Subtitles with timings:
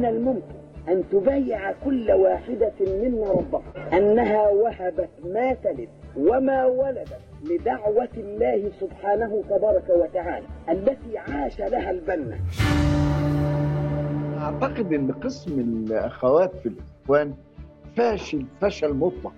[0.00, 8.08] من الممكن أن تبايع كل واحدة منا ربها أنها وهبت ما تلد وما ولدت لدعوة
[8.16, 12.38] الله سبحانه تبارك وتعالى التي عاش لها البنا.
[14.38, 17.34] أعتقد أن قسم الأخوات في الإخوان
[17.96, 19.34] فاشل فشل مطلق.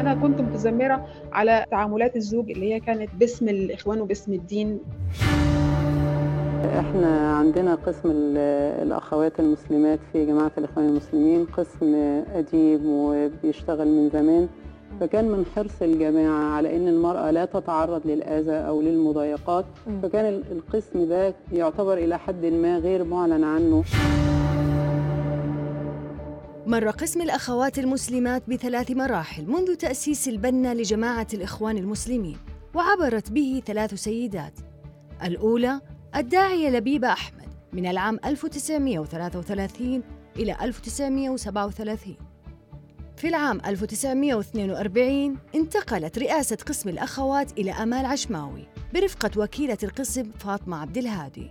[0.00, 4.80] أنا كنت متذمرة على تعاملات الزوج اللي هي كانت باسم الإخوان وباسم الدين.
[6.66, 8.10] إحنا عندنا قسم
[8.82, 11.94] الاخوات المسلمات في جماعة الاخوان المسلمين قسم
[12.34, 14.48] اديب وبيشتغل من زمان.
[15.00, 19.64] فكان من حرص الجماعة على إن المرأة لا تتعرض للأذى أو للمضايقات.
[20.02, 23.84] فكان القسم ده يعتبر إلى حد ما غير معلن عنه.
[26.66, 32.36] مر قسم الأخوات المسلمات بثلاث مراحل منذ تأسيس البنا لجماعة الإخوان المسلمين
[32.74, 34.52] وعبرت به ثلاث سيدات.
[35.24, 35.80] الأولى
[36.16, 40.02] الداعية لبيبة أحمد من العام 1933
[40.36, 42.16] إلى 1937
[43.16, 50.98] في العام 1942 انتقلت رئاسة قسم الأخوات إلى أمال عشماوي برفقة وكيلة القسم فاطمة عبد
[50.98, 51.50] الهادي.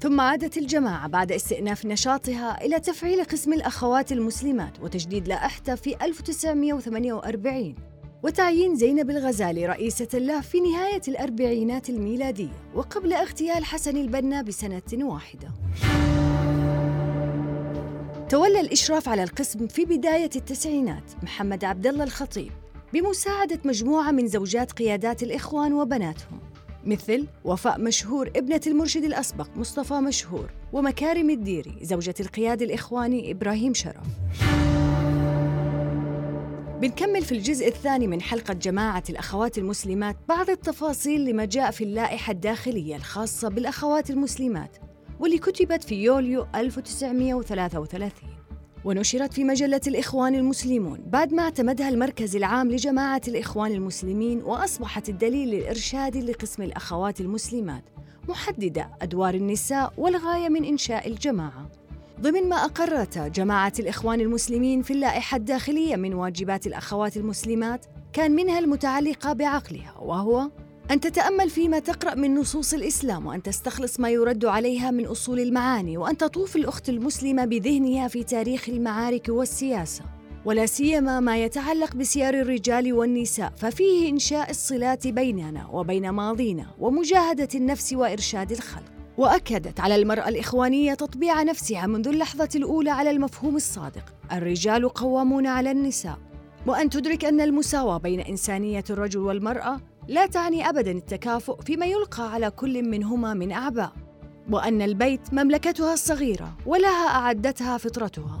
[0.00, 7.91] ثم عادت الجماعة بعد استئناف نشاطها إلى تفعيل قسم الأخوات المسلمات وتجديد لائحته في 1948
[8.22, 15.48] وتعيين زينب الغزالي رئيسة له في نهاية الأربعينات الميلادية وقبل اغتيال حسن البنا بسنة واحدة.
[18.28, 22.52] تولى الإشراف على القسم في بداية التسعينات محمد عبد الله الخطيب
[22.92, 26.38] بمساعدة مجموعة من زوجات قيادات الإخوان وبناتهم
[26.84, 34.06] مثل وفاء مشهور ابنة المرشد الأسبق مصطفى مشهور ومكارم الديري زوجة القيادي الإخواني إبراهيم شرف.
[36.82, 42.30] بنكمل في الجزء الثاني من حلقة جماعة الأخوات المسلمات بعض التفاصيل لما جاء في اللائحة
[42.30, 44.76] الداخلية الخاصة بالأخوات المسلمات
[45.20, 48.12] واللي كتبت في يوليو 1933
[48.84, 55.54] ونشرت في مجلة الإخوان المسلمون بعد ما اعتمدها المركز العام لجماعة الإخوان المسلمين وأصبحت الدليل
[55.54, 57.84] الإرشادي لقسم الأخوات المسلمات
[58.28, 61.81] محددة أدوار النساء والغاية من إنشاء الجماعة.
[62.20, 68.58] ضمن ما أقرته جماعة الإخوان المسلمين في اللائحة الداخلية من واجبات الأخوات المسلمات كان منها
[68.58, 70.50] المتعلقة بعقلها وهو
[70.90, 75.96] أن تتأمل فيما تقرأ من نصوص الإسلام وأن تستخلص ما يرد عليها من أصول المعاني
[75.98, 80.04] وأن تطوف الأخت المسلمة بذهنها في تاريخ المعارك والسياسة
[80.44, 87.92] ولا سيما ما يتعلق بسير الرجال والنساء ففيه إنشاء الصلات بيننا وبين ماضينا ومجاهدة النفس
[87.92, 89.01] وإرشاد الخلق.
[89.18, 94.04] وأكدت على المرأة الإخوانية تطبيع نفسها منذ اللحظة الأولى على المفهوم الصادق.
[94.32, 96.18] الرجال قوامون على النساء.
[96.66, 102.50] وأن تدرك أن المساواة بين إنسانية الرجل والمرأة لا تعني ابدا التكافؤ فيما يلقى على
[102.50, 103.92] كل منهما من أعباء.
[104.50, 108.40] وأن البيت مملكتها الصغيرة ولها أعدتها فطرتها.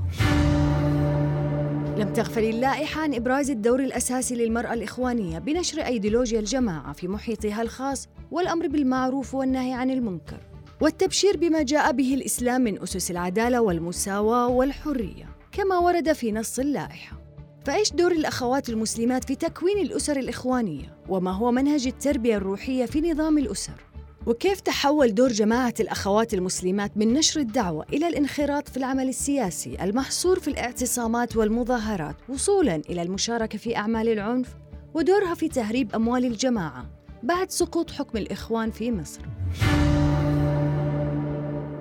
[1.96, 8.08] لم تغفل اللائحة عن إبراز الدور الأساسي للمرأة الإخوانية بنشر أيديولوجيا الجماعة في محيطها الخاص
[8.30, 10.51] والأمر بالمعروف والنهي عن المنكر.
[10.82, 17.16] والتبشير بما جاء به الإسلام من أسس العدالة والمساواة والحرية كما ورد في نص اللائحة
[17.64, 23.38] فإيش دور الأخوات المسلمات في تكوين الأسر الإخوانية؟ وما هو منهج التربية الروحية في نظام
[23.38, 23.84] الأسر؟
[24.26, 30.40] وكيف تحول دور جماعة الأخوات المسلمات من نشر الدعوة إلى الانخراط في العمل السياسي المحصور
[30.40, 34.48] في الاعتصامات والمظاهرات وصولاً إلى المشاركة في أعمال العنف
[34.94, 36.86] ودورها في تهريب أموال الجماعة
[37.22, 39.20] بعد سقوط حكم الإخوان في مصر.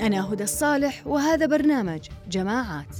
[0.01, 2.95] أنا هدى الصالح وهذا برنامج جماعات.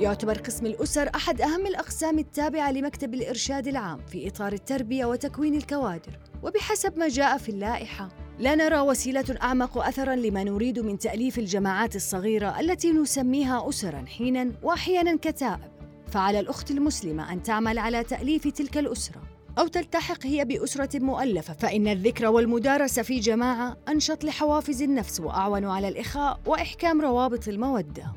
[0.00, 6.18] يعتبر قسم الأسر أحد أهم الأقسام التابعة لمكتب الإرشاد العام في إطار التربية وتكوين الكوادر،
[6.42, 8.08] وبحسب ما جاء في اللائحة،
[8.38, 14.52] لا نرى وسيلة أعمق أثراً لما نريد من تأليف الجماعات الصغيرة التي نسميها أسراً حيناً
[14.62, 15.72] وأحياناً كتائب،
[16.06, 19.31] فعلى الأخت المسلمة أن تعمل على تأليف تلك الأسرة.
[19.58, 25.88] أو تلتحق هي بأسرة مؤلفة فإن الذكر والمدارسة في جماعة أنشط لحوافز النفس وأعون على
[25.88, 28.12] الإخاء وإحكام روابط المودة.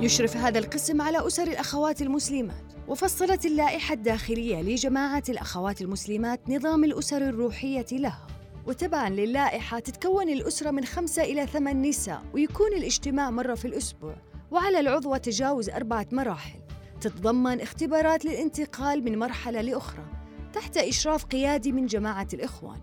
[0.00, 7.28] يشرف هذا القسم على أسر الأخوات المسلمات وفصلت اللائحة الداخلية لجماعة الأخوات المسلمات نظام الأسر
[7.28, 8.26] الروحية لها
[8.66, 14.16] وتبعا للائحة تتكون الأسرة من خمسة إلى ثمان نساء ويكون الاجتماع مرة في الأسبوع
[14.50, 16.63] وعلى العضوة تجاوز أربعة مراحل
[17.00, 20.04] تتضمن اختبارات للانتقال من مرحلة لأخرى
[20.52, 22.80] تحت إشراف قيادي من جماعة الإخوان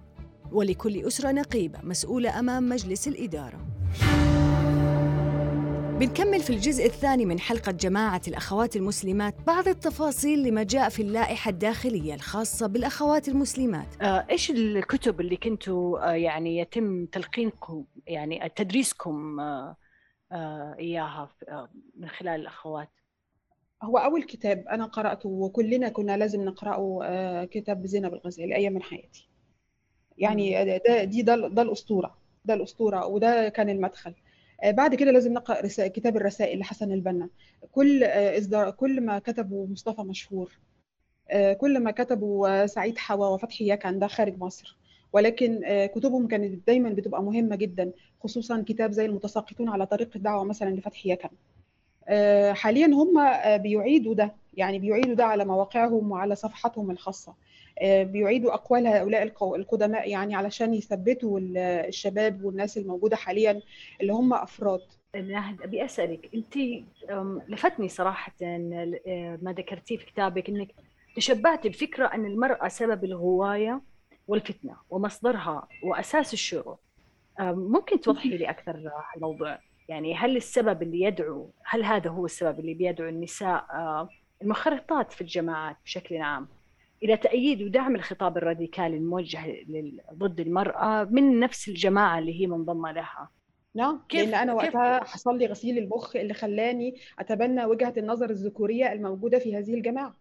[0.51, 3.59] ولكل أسرة نقيبة مسؤولة أمام مجلس الإدارة.
[5.99, 11.49] بنكمل في الجزء الثاني من حلقة جماعة الأخوات المسلمات بعض التفاصيل لما جاء في اللائحة
[11.49, 14.01] الداخلية الخاصة بالأخوات المسلمات.
[14.01, 19.77] آه، إيش الكتب اللي كنتوا آه، يعني يتم تلقينكم يعني تدريسكم آه،
[20.31, 22.89] آه، من خلال الأخوات؟
[23.83, 28.83] هو أول كتاب أنا قرأته وكلنا كنا لازم نقرأه آه، كتاب زينب الغزالي أيام من
[28.83, 29.29] حياتي
[30.17, 34.13] يعني ده دي ده, ده الأسطورة ده الأسطورة وده كان المدخل.
[34.63, 37.29] آه، بعد كده لازم نقرأ رسا- كتاب الرسائل لحسن البنا.
[37.71, 40.51] كل آه، إصدار كل ما كتبه مصطفى مشهور
[41.57, 44.77] كل ما كتبه سعيد حوا وفتحي يكن ده خارج مصر.
[45.13, 45.61] ولكن
[45.95, 51.09] كتبهم كانت دايما بتبقى مهمة جدا خصوصا كتاب زي المتساقطون على طريق الدعوة مثلا لفتحي
[51.11, 51.29] يكن.
[52.53, 54.33] حاليا هم آه، بيعيدوا ده.
[54.53, 57.33] يعني بيعيدوا ده على مواقعهم وعلى صفحاتهم الخاصة.
[57.81, 59.23] آه، بيعيدوا أقوال هؤلاء
[59.55, 63.61] القدماء يعني علشان يثبتوا ال- الشباب والناس الموجودة حاليا
[64.01, 64.81] اللي هم أفراد.
[65.15, 66.29] ناهد أبي أسألك.
[66.35, 66.57] أنت
[67.47, 70.67] لفتني صراحة آه، ما ذكرتيه في كتابك إنك
[71.15, 73.81] تشبعت بفكره أن المرأة سبب الغوايه
[74.27, 76.77] والفتنة ومصدرها وأساس الشرور
[77.39, 78.81] ممكن توضحي لي أكثر
[79.15, 79.59] الموضوع؟
[79.89, 84.09] يعني هل السبب اللي يدعو هل هذا هو السبب اللي بيدعو النساء آه،
[84.41, 86.47] المنخرطات في الجماعات بشكل عام؟
[87.03, 92.91] إلى تأييد ودعم الخطاب الراديكالي الموجه لل- ضد المرأة من نفس الجماعة اللي هي منضمة
[92.91, 93.29] لها.
[93.75, 98.29] نعم كيف- لأن أنا كيف- وقتها حصل لي غسيل المخ اللي خلاني أتبنى وجهة النظر
[98.29, 100.15] الذكورية الموجودة في هذه الجماعة.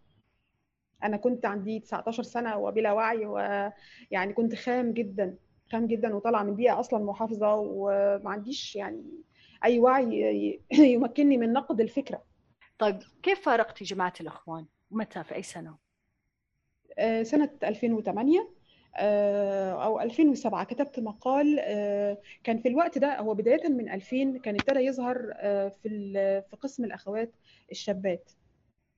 [1.03, 5.35] أنا كنت عندي 19 سنة وبلا وعي ويعني كنت خام جدا
[5.71, 9.03] خام جدا وطالعة من بيئة أصلا محافظة وما عنديش يعني
[9.63, 12.23] أي وعي يمكنني من نقد الفكرة
[12.79, 15.77] طيب كيف فارقتي جماعة الإخوان؟ متى في أي سنة؟
[16.97, 18.49] آه، سنة 2008
[18.97, 24.55] آه، أو 2007 كتبت مقال آه، كان في الوقت ده هو بداية من 2000 كان
[24.55, 25.33] ابتدى يظهر
[25.83, 26.13] في
[26.49, 27.31] في قسم الأخوات
[27.71, 28.31] الشابات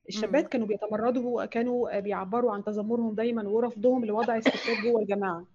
[0.10, 0.48] الشابات.
[0.48, 5.46] كانوا بيتمردوا كانوا بيعبروا عن تذمرهم دايما ورفضهم لوضع الستات جوه الجماعة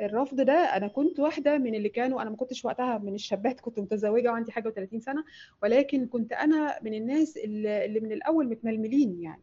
[0.00, 3.80] الرفض ده أنا كنت واحدة من اللي كانوا أنا ما كنتش وقتها من الشابات كنت
[3.80, 5.24] متزوجة وعندي حاجة و30 سنة
[5.62, 9.42] ولكن كنت أنا من الناس اللي من الأول متململين يعني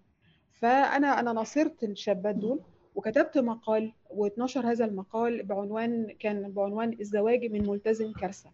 [0.54, 2.60] فأنا أنا ناصرت الشابات دول
[2.96, 8.50] وكتبت مقال واتنشر هذا المقال بعنوان كان بعنوان الزواج من ملتزم كارثة.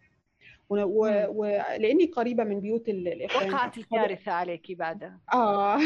[0.68, 5.18] ولاني قريبة من بيوت ال- الإخوان وقعت الكارثة عليكي بعدها.
[5.34, 5.78] آه.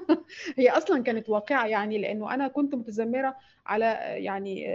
[0.58, 3.36] هي أصلا كانت واقعة يعني لأنه أنا كنت متذمرة
[3.66, 3.84] على
[4.24, 4.66] يعني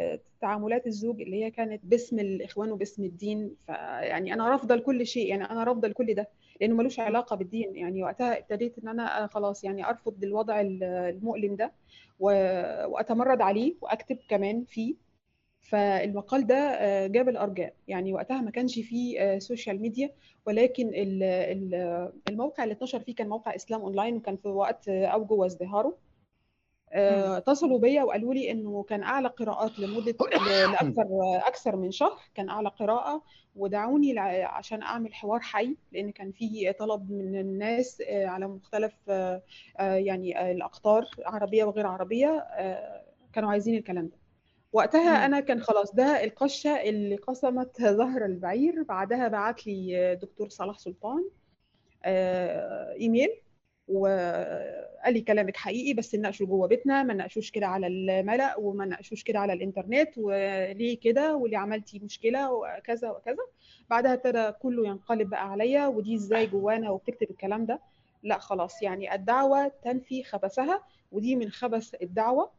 [0.41, 3.55] تعاملات الزوج اللي هي كانت باسم الإخوان وباسم الدين.
[3.65, 6.29] فيعني أنا رافضة لكل شيء يعني أنا رافضة لكل ده
[6.61, 7.75] لأنه ملوش علاقة بالدين.
[7.75, 11.71] يعني وقتها ابتديت إن أنا خلاص يعني أرفض الوضع ال- المؤلم ده
[12.19, 15.08] وأتمرد عليه وأكتب كمان فيه.
[15.61, 17.73] فالمقال ده آه، جاب الأرجاء.
[17.87, 20.09] يعني وقتها ما كانش فيه آه، social media
[20.45, 25.33] ولكن ال- ال- الموقع اللي اتنشر فيه كان موقع إسلام اونلاين وكان في وقت أوجه
[25.33, 25.97] وازدهاره.
[26.91, 30.15] آه، اتصلوا بيا وقالوا لي إنه كان أعلى قراءات لمدة
[30.71, 31.07] لأكثر
[31.47, 33.23] أكثر من شهر كان أعلى قراءة.
[33.55, 39.41] ودعوني عشان أعمل حوار حي لأن كان في طلب من الناس آه، على مختلف آه،
[39.79, 42.29] آه، يعني آه، الأقطار عربية وغير عربية.
[42.37, 44.18] آه، كانوا عايزين الكلام ده.
[44.73, 45.23] وقتها مم.
[45.23, 51.29] أنا كان خلاص ده القشة اللي قسمت ظهر البعير بعدها بعت لي دكتور صلاح سلطان
[52.05, 53.29] آه، إيميل
[53.87, 59.23] وقال لي كلامك حقيقي بس نناقشه جوه بيتنا ما نناقشوش كده على الملأ وما نناقشوش
[59.23, 63.43] كده على الإنترنت وليه كده واللي عملتي مشكلة وكذا وكذا.
[63.89, 67.79] بعدها ابتدى كله ينقلب بقى عليا ودي إزاي جوانا وبتكتب الكلام ده.
[68.23, 72.51] لا خلاص يعني الدعوة تنفي خبثها ودي من خبث الدعوة.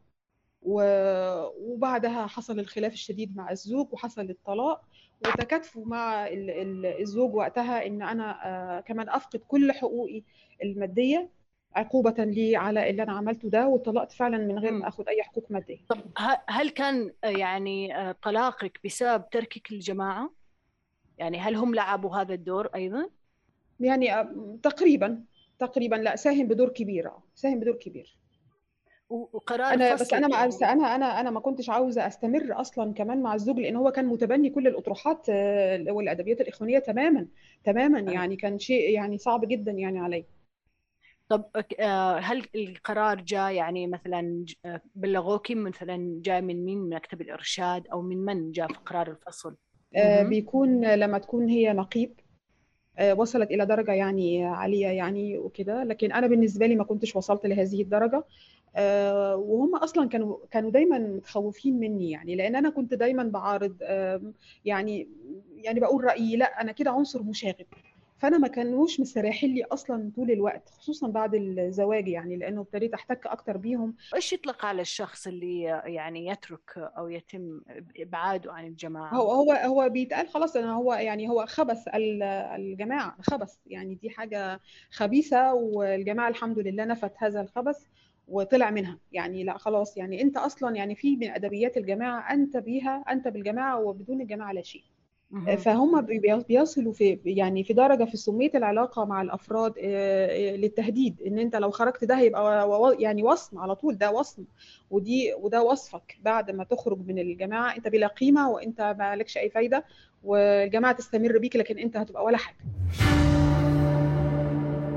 [0.62, 4.80] وبعدها حصل الخلاف الشديد مع الزوج وحصل الطلاق
[5.26, 10.22] وتكاتفوا مع ال- ال- الزوج وقتها إن أنا آه، كمان أفقد كل حقوقي
[10.62, 11.30] المادية
[11.74, 14.72] عقوبة لي على اللي أنا عملته ده وطلقت فعلا من غير.
[14.72, 15.98] ما اخد أي حقوق مادية طب
[16.48, 20.30] هل كان آه، يعني آه، طلاقك بسبب تركك للجماعة؟
[21.18, 23.10] يعني هل هم لعبوا هذا الدور أيضا؟
[23.80, 24.08] يعني
[24.62, 25.24] تقريبا
[25.58, 28.16] تقريبا لا ساهم بدور كبير ساهم بدور كبير
[29.10, 33.22] وقرار أنا بس أنا ما بس أنا أنا أنا ما كنتش عاوزة أستمر أصلا كمان
[33.22, 37.26] مع الزوج لأن هو كان متبني كل الأطروحات آه، والأدبيات الإخوانية تماما
[37.64, 38.12] تماما أيوة.
[38.12, 40.24] يعني كان شيء يعني صعب جدا يعني علي
[41.28, 41.44] طب
[41.80, 47.86] آه، هل القرار جاء يعني مثلا آه، بلغوكي مثلا جاء من مين من مكتب الإرشاد
[47.86, 49.56] أو من من جاء في قرار الفصل؟
[50.22, 52.19] بيكون لما تكون هي نقيب
[53.16, 55.84] وصلت إلى درجة يعني عالية يعني وكده.
[55.84, 58.24] لكن أنا بالنسبة لي ما كنتش وصلت لهذه الدرجة
[58.76, 63.76] آه، وهم أصلا كانوا كانوا دايما متخوفين مني يعني لأن أنا كنت دايما بعارض
[64.64, 65.08] يعني
[65.56, 67.66] يعني بقول رأيي لأ أنا كده عنصر مشاغب.
[68.20, 73.26] فأنا ما كانوش مستريحين لي أصلا طول الوقت خصوصا بعد الزواج يعني لأنه ابتديت أحتك
[73.26, 73.94] أكتر بيهم.
[74.14, 77.60] إيش يطلق على الشخص اللي يعني يترك أو يتم
[77.98, 83.16] إبعاده عن الجماعة؟ هو هو هو بيتقال خلاص إن هو يعني هو خبث ال- الجماعة
[83.22, 83.54] خبث.
[83.66, 84.60] يعني دي حاجة
[84.90, 87.78] خبيثة والجماعة الحمد لله نفت هذا الخبث
[88.28, 88.98] وطلع منها.
[89.12, 93.80] يعني لا خلاص يعني أنت أصلا يعني في من أدبيات الجماعة أنت بيها أنت بالجماعة
[93.80, 94.82] وبدون الجماعة لا شيء.
[95.56, 101.22] فهم بي- بيصلوا في يعني في درجة في سمية العلاقة مع الأفراد آه، آه، للتهديد
[101.26, 104.44] إن أنت لو خرجت ده هيبقى يعني وصم على طول ده وصم
[104.90, 109.50] ودي وده وصفك بعد ما تخرج من الجماعة أنت بلا قيمة وأنت ما لكش أي
[109.50, 109.84] فايدة
[110.24, 112.56] والجماعة تستمر بيك لكن أنت هتبقى ولا حاجة.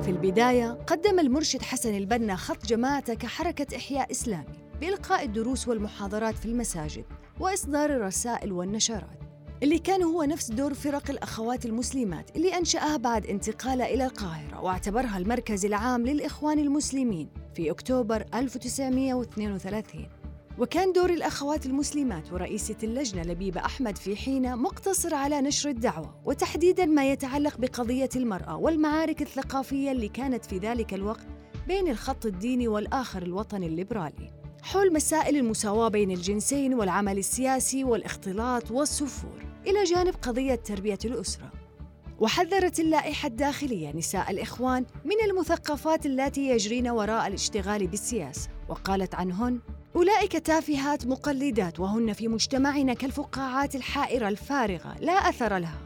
[0.01, 4.45] في البداية قدم المرشد حسن البنا خط جماعته كحركة إحياء إسلامي
[4.81, 7.05] بإلقاء الدروس والمحاضرات في المساجد
[7.39, 9.19] وإصدار الرسائل والنشرات.
[9.63, 15.17] اللي كان هو نفس دور فرق الأخوات المسلمات اللي أنشأها بعد انتقاله إلى القاهرة واعتبرها
[15.17, 20.07] المركز العام للإخوان المسلمين في أكتوبر 1932
[20.59, 26.85] وكان دور الأخوات المسلمات ورئيسة اللجنة لبيبة أحمد في حين مقتصر على نشر الدعوة وتحديداً
[26.85, 31.27] ما يتعلق بقضية المرأة والمعارك الثقافية اللي كانت في ذلك الوقت
[31.67, 34.42] بين الخط الديني والآخر الوطني الليبرالي.
[34.63, 39.45] حول مسائل المساواة بين الجنسين والعمل السياسي والاختلاط والسفور.
[39.67, 41.51] إلى جانب قضية تربية الأسرة.
[42.19, 49.59] وحذرت اللائحة الداخلية نساء الإخوان من المثقفات اللاتي يجرين وراء الاشتغال بالسياسة وقالت عنهن
[49.95, 55.81] أولئك تافهات مقلدات وهن في مجتمعنا كالفقاعات الحائرة الفارغة لا أثر لها.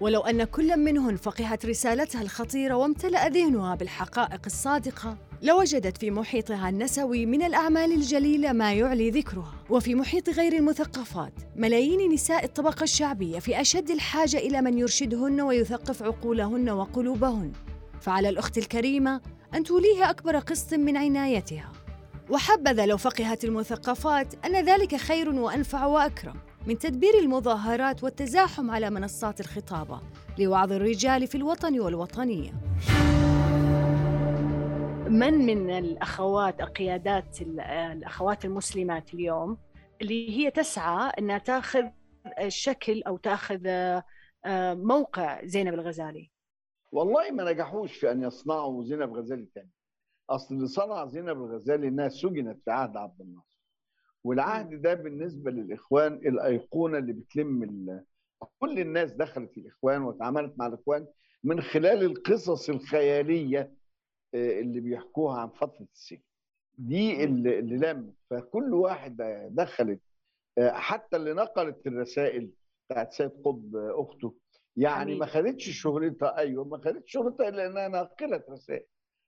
[0.00, 7.26] ولو أن كل منهن فقهت رسالتها الخطيرة وامتلأ ذهنها بالحقائق الصادقة لوجدت في محيطها النسوي
[7.26, 9.54] من الأعمال الجليلة ما يعلي ذكرها.
[9.70, 16.02] وفي محيط غير المثقفات ملايين نساء الطبقة الشعبية في أشد الحاجة إلى من يرشدهن ويثقف
[16.02, 17.52] عقولهن وقلوبهن.
[18.00, 19.20] فعلى الأخت الكريمة
[19.54, 21.72] أن توليها أكبر قسط من عنايتها.
[22.30, 26.34] وحبذا لو فقهت المثقفات أن ذلك خير وأنفع وأكرم
[26.66, 30.00] من تدبير المظاهرات والتزاحم على منصات الخطابة
[30.38, 32.52] لوعظ الرجال في الوطن والوطنية.
[35.08, 39.58] من من الأخوات القيادات ال- الأخوات المسلمات اليوم
[40.02, 41.84] اللي هي تسعى إنها تاخذ
[42.48, 46.30] شكل أو تاخذ آه، موقع زينب الغزالي.
[46.92, 49.70] والله ما نجحوش في أن يصنعوا زينب غزالي تاني.
[50.30, 53.48] أصل اللي صنع زينب الغزالي إنها سجنت في عهد عبد الناصر.
[54.24, 58.04] والعهد ده بالنسبة للإخوان الأيقونة اللي بتلم ال...
[58.58, 61.06] كل الناس دخلت الإخوان وتعاملت مع الإخوان
[61.44, 63.72] من خلال القصص الخيالية
[64.34, 66.22] اللي بيحكوها عن فترة السجن.
[66.78, 69.16] دي اللي, اللي لمت فكل واحد
[69.50, 70.00] دخلت
[70.58, 72.50] آه، حتى اللي نقلت الرسائل
[72.90, 74.34] بتاعت سيد قطب آه، أخته.
[74.76, 75.14] يعني.
[75.14, 78.84] ما خدتش شهرتها أيوه ما خدتش شهرتها إلا إنها ناقله رسائل.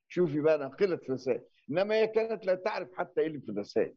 [0.08, 1.42] شوفي بقى ناقله رسائل.
[1.70, 3.94] إنما هي كانت لا تعرف حتى إيه اللي في الرسائل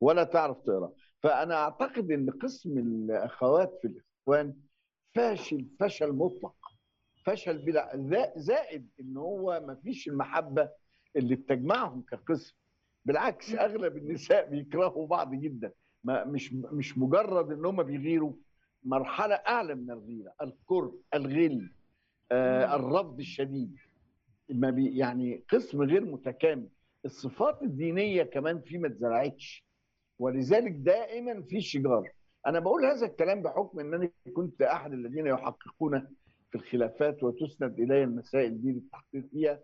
[0.00, 0.92] ولا تعرف تقرأ.
[1.22, 4.56] فأنا أعتقد إن قسم الأخوات في الإخوان
[5.14, 6.54] فاشل فشل مطلق.
[7.24, 10.68] فشل بلا زا- زائد إن هو ما فيش المحبة
[11.16, 12.54] اللي بتجمعهم كقسم.
[13.04, 15.72] بالعكس أغلب النساء بيكرهوا بعض جدا.
[16.04, 18.32] ما مش مش مجرد إن هم بيغيروا
[18.84, 20.32] مرحلة أعلى من الغيرة.
[20.42, 21.72] الكره الغل
[22.32, 23.76] آه الرفض الشديد.
[24.50, 26.68] ما بي يعني قسم غير متكامل.
[27.04, 29.64] الصفات الدينية كمان فيه ما اتزرعتش.
[30.18, 32.08] ولذلك دائما في شجار.
[32.46, 36.16] أنا بقول هذا الكلام بحكم انني كنت أحد الذين يحققون
[36.50, 39.60] في الخلافات وتسند الي المسائل دي للتحقيق فيها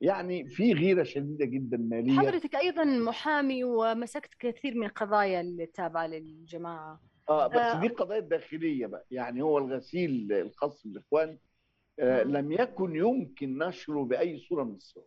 [0.00, 2.18] يعني في غيرة شديدة جدا مالية.
[2.18, 7.00] حضرتك أيضا محامي ومسكت كثير من القضايا اللي تابعه للجماعة.
[7.28, 7.80] آه بس آه.
[7.80, 9.06] دي قضايا داخلية بقى.
[9.10, 11.38] يعني هو الغسيل الخاص بالإخوان
[11.98, 12.36] آه مم.
[12.36, 15.04] لم يكن يمكن نشره بأي صورة من الصور.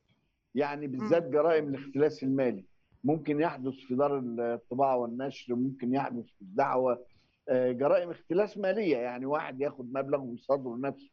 [0.56, 2.66] يعني بالذات جرائم الاختلاس المالي.
[3.04, 7.06] ممكن يحدث في دار الطباعة والنشر ممكن يحدث في الدعوة.
[7.50, 8.98] آه جرائم اختلاس مالية.
[8.98, 11.10] يعني واحد ياخد مبلغ ويصادره لنفسه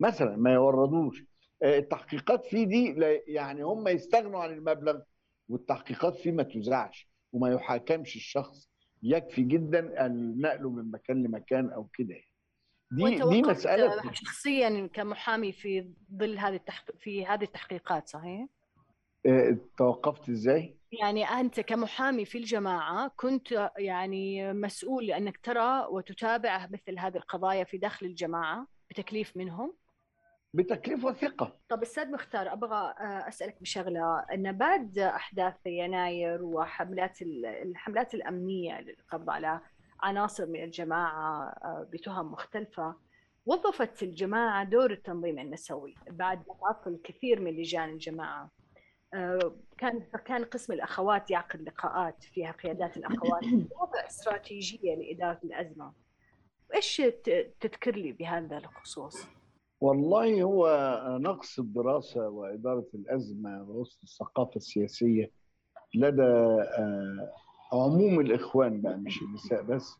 [0.00, 1.24] مثلا ما يوردوش
[1.62, 2.94] آه التحقيقات فيه دي
[3.26, 5.00] يعني هم يستغنوا عن المبلغ
[5.48, 8.70] والتحقيقات فيه ما تذاعش وما يحاكمش الشخص
[9.02, 12.30] يكفي جدا النقل من مكان لمكان أو كده يعني.
[12.92, 16.84] دي دي مسألة شخصيا كمحامي في ظل هذه التحق...
[16.98, 18.46] في هذه التحقيقات صحيح؟
[19.26, 26.98] آه، توقفت إزاي؟ يعني أنت كمحامي في الجماعة كنت يعني مسؤول لأنك ترى وتتابع مثل
[26.98, 29.74] هذه القضايا في داخل الجماعة بتكليف منهم
[30.54, 34.18] بتكليف وثقه طب أستاذ مختار أبغى آه، أسألك بشغلة.
[34.20, 39.60] أن بعد أحداث يناير وحملات ال- الحملات الأمنية للقبض على
[40.00, 42.94] عناصر من الجماعة آه، بتهم مختلفة
[43.46, 48.50] وظفت الجماعة دور التنظيم النسوي بعد تعطل كثير من لجان الجماعة.
[49.14, 53.42] آه، كان كان قسم الأخوات يعقد لقاءات فيها قيادات الأخوات
[53.80, 55.92] وضع استراتيجية لإدارة الأزمة.
[56.74, 56.96] إيش
[57.60, 59.26] تذكر لي بهذا الخصوص؟
[59.80, 60.68] والله هو
[61.20, 65.30] نقص الدراسة وإدارة الأزمة وسط الثقافة السياسية
[65.94, 67.32] لدى آه،
[67.72, 69.96] عموم الإخوان بقى مش النساء بس.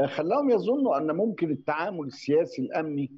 [0.00, 3.12] آه، خلاهم يظنوا أن ممكن التعامل السياسي الأمني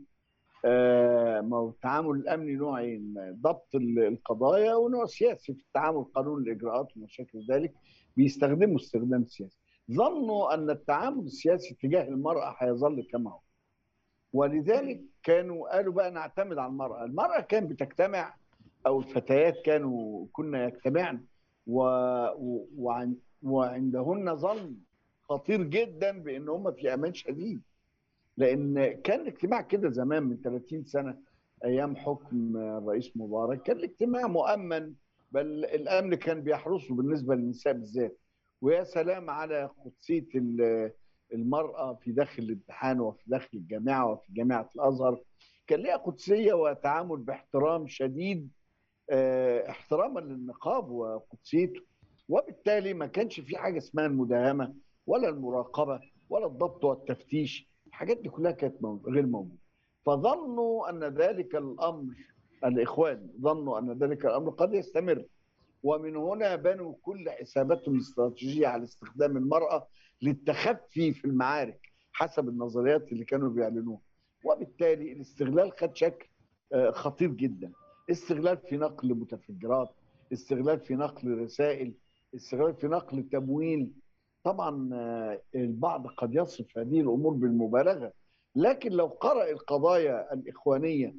[0.64, 7.06] آه، ما هو التعامل الأمني نوعين ضبط القضايا ونوع سياسي في التعامل قانون الإجراءات وما
[7.08, 7.72] شابه ذلك
[8.16, 9.58] بيستخدموا استخدام سياسي.
[9.92, 13.38] ظنوا أن التعامل السياسي تجاه المرأة هيظل كما هو.
[14.32, 17.04] ولذلك كانوا قالوا بقى نعتمد على المرأة.
[17.04, 18.34] المرأة كانت بتجتمع
[18.86, 21.24] أو الفتيات كانوا كنا يجتمعن
[21.66, 21.80] و...
[22.38, 22.66] و...
[23.42, 24.74] وعندهن ظن
[25.28, 27.60] خطير جدا بأن هم في أمان شديد.
[28.36, 31.18] لأن كان الاجتماع كده زمان من 30 سنة
[31.64, 34.92] أيام حكم الرئيس مبارك كان الاجتماع مؤمن
[35.32, 38.18] بل الأمن كان بيحرسه بالنسبة للنساء بالذات.
[38.62, 40.26] ويا سلام على قدسية
[41.32, 45.20] المرأة في داخل الامتحان وفي داخل الجامعة وفي جامعة الأزهر.
[45.66, 48.50] كان ليها قدسية وتعامل باحترام شديد
[49.10, 51.80] آه احتراما للنقاب وقدسيته.
[52.28, 54.74] وبالتالي ما كانش في حاجة اسمها المداهمة
[55.06, 57.68] ولا المراقبة ولا الضبط والتفتيش.
[57.86, 59.62] الحاجات دي كلها كانت غير موجودة.
[60.06, 62.14] فظنوا أن ذلك الأمر
[62.64, 65.24] الإخوان ظنوا أن ذلك الأمر قد يستمر.
[65.82, 69.88] ومن هنا بنوا كل حساباتهم الاستراتيجية على استخدام المرأة
[70.22, 71.80] للتخفي في المعارك
[72.12, 74.00] حسب النظريات اللي كانوا بيعلنوها.
[74.44, 76.28] وبالتالي الاستغلال خد شكل
[76.90, 77.72] خطير جدا.
[78.10, 79.88] استغلال في نقل متفجرات
[80.32, 81.94] استغلال في نقل رسائل
[82.34, 83.92] استغلال في نقل تمويل.
[84.44, 84.88] طبعا
[85.54, 88.12] البعض قد يصف هذه الأمور بالمبالغة.
[88.56, 91.14] لكن لو قرأ القضايا الإخوانية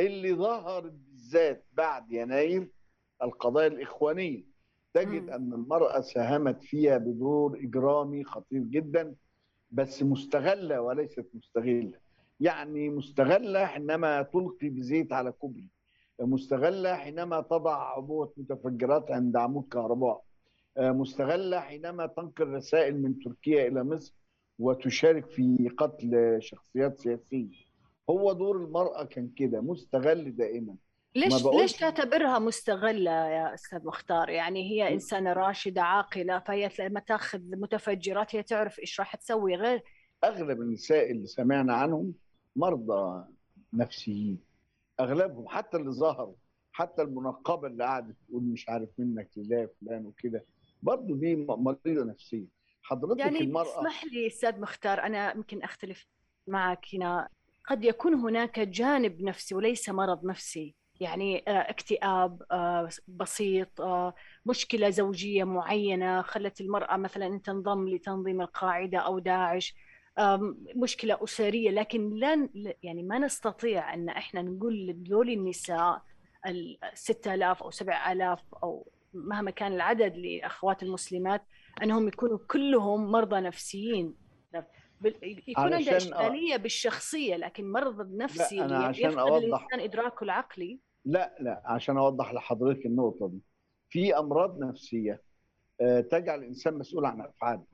[0.00, 2.68] اللي ظهرت بالذات بعد يناير
[3.22, 4.44] القضايا الإخوانية
[4.96, 9.14] تجد أن المرأة ساهمت فيها بدور إجرامي خطير جدا
[9.70, 11.98] بس مستغلة وليست مستغلة.
[12.40, 15.68] يعني مستغلة حينما تلقي بزيت على كوبري
[16.20, 20.22] مستغلة حينما تضع عبوة متفجرات عند عمود كهرباء
[20.78, 24.14] مستغلة حينما تنقل رسائل من تركيا إلى مصر
[24.58, 27.66] وتشارك في قتل شخصيات سياسية.
[28.10, 30.74] هو دور المرأة كان كده مستغل دائما.
[31.16, 37.40] ليش ليش تعتبرها مستغلة يا أستاذ مختار؟ يعني هي إنسانة راشدة عاقلة فهي لما تأخذ
[37.42, 39.82] متفجرات هي تعرف إيش راح تسوي غير.
[40.24, 42.14] أغلب النساء اللي سمعنا عنهم
[42.56, 43.24] مرضى
[43.72, 44.38] نفسيين
[45.00, 46.34] أغلبهم حتى اللي ظهروا
[46.72, 50.44] حتى المنقبة اللي قعدت تقول مش عارف منك لله فلان وكده
[50.82, 52.46] برضه دي مريضة نفسية.
[52.82, 56.06] حضرتك يعني المرأة اسمح لي أستاذ مختار أنا يمكن أختلف
[56.46, 57.28] معك هنا.
[57.68, 60.74] قد يكون هناك جانب نفسي وليس مرض نفسي.
[61.00, 62.42] يعني اكتئاب
[63.08, 63.82] بسيط
[64.46, 69.74] مشكلة زوجية معينة خلت المرأة مثلا تنضم لتنظيم القاعدة أو داعش
[70.76, 71.70] مشكلة أسرية.
[71.70, 72.48] لكن لا
[72.82, 76.02] يعني ما نستطيع أن إحنا نقول لذول النساء
[76.46, 81.42] ال 6000 أو 7000 أو مهما كان العدد لأخوات المسلمات
[81.82, 84.14] أنهم يكونوا كلهم مرضى نفسيين.
[85.22, 88.70] يكون عنده إشكالية بالشخصية لكن مرض عشان
[89.10, 90.78] يفقد الإنسان إدراكه العقلي.
[91.06, 93.40] لا لا عشان أوضح لحضرتك النقطة دي.
[93.88, 95.22] في أمراض نفسية
[96.10, 97.64] تجعل الإنسان مسؤول عن أفعاله.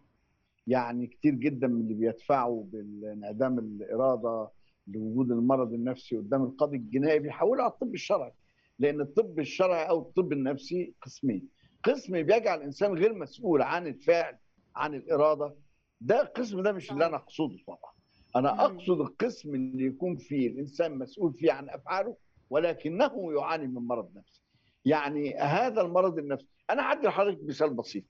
[0.66, 4.50] يعني كتير جدا من اللي بيدفعوا بانعدام الإرادة
[4.86, 8.32] لوجود المرض النفسي قدام القاضي الجنائي بيحولوا على الطب الشرعي.
[8.78, 11.48] لأن الطب الشرعي أو الطب النفسي قسمين.
[11.84, 14.36] قسم بيجعل الإنسان غير مسؤول عن الفعل
[14.76, 15.54] عن الإرادة.
[16.00, 17.92] ده القسم ده مش اللي أنا أقصده طبعا.
[18.36, 22.16] أنا أقصد القسم اللي يكون فيه الإنسان مسؤول فيه عن أفعاله
[22.52, 24.42] ولكنه يعاني من مرض نفسي.
[24.84, 28.04] يعني هذا المرض النفسي أنا هدي لحضرتك مثال بسيط.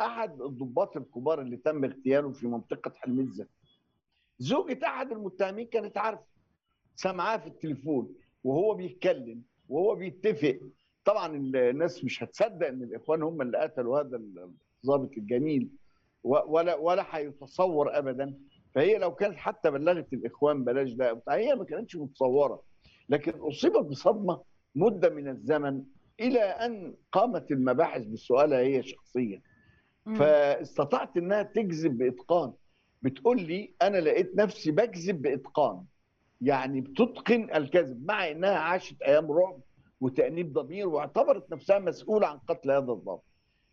[0.00, 3.46] أحد الضباط الكبار اللي تم اغتياله في منطقة حلمزه
[4.38, 6.24] زوجة أحد المتهمين كانت عارفة
[6.96, 10.60] سامعاه في التليفون وهو بيتكلم وهو بيتفق.
[11.04, 14.16] طبعا الناس مش هتصدق إن الإخوان هم اللي قتلوا هذا
[14.84, 15.68] الضابط الجميل
[16.24, 18.34] ولا ولا هيتصور ابدا.
[18.74, 21.22] فهي لو كانت حتى بلغت الإخوان بلاش ده.
[21.28, 22.62] هي ما كانتش متصورة.
[23.08, 24.40] لكن اصيبت بصدمة
[24.74, 25.82] مدة من الزمن
[26.20, 29.42] إلى أن قامت المباحث بسؤالها هي شخصيا
[30.16, 32.52] فاستطعت إنها تكذب بإتقان
[33.02, 35.82] بتقول لي أنا لقيت نفسي بكذب بإتقان
[36.40, 39.60] يعني بتتقن الكذب مع إنها عاشت أيام رعب
[40.00, 43.24] وتأنيب ضمير واعتبرت نفسها مسؤولة عن قتل هذا الضابط.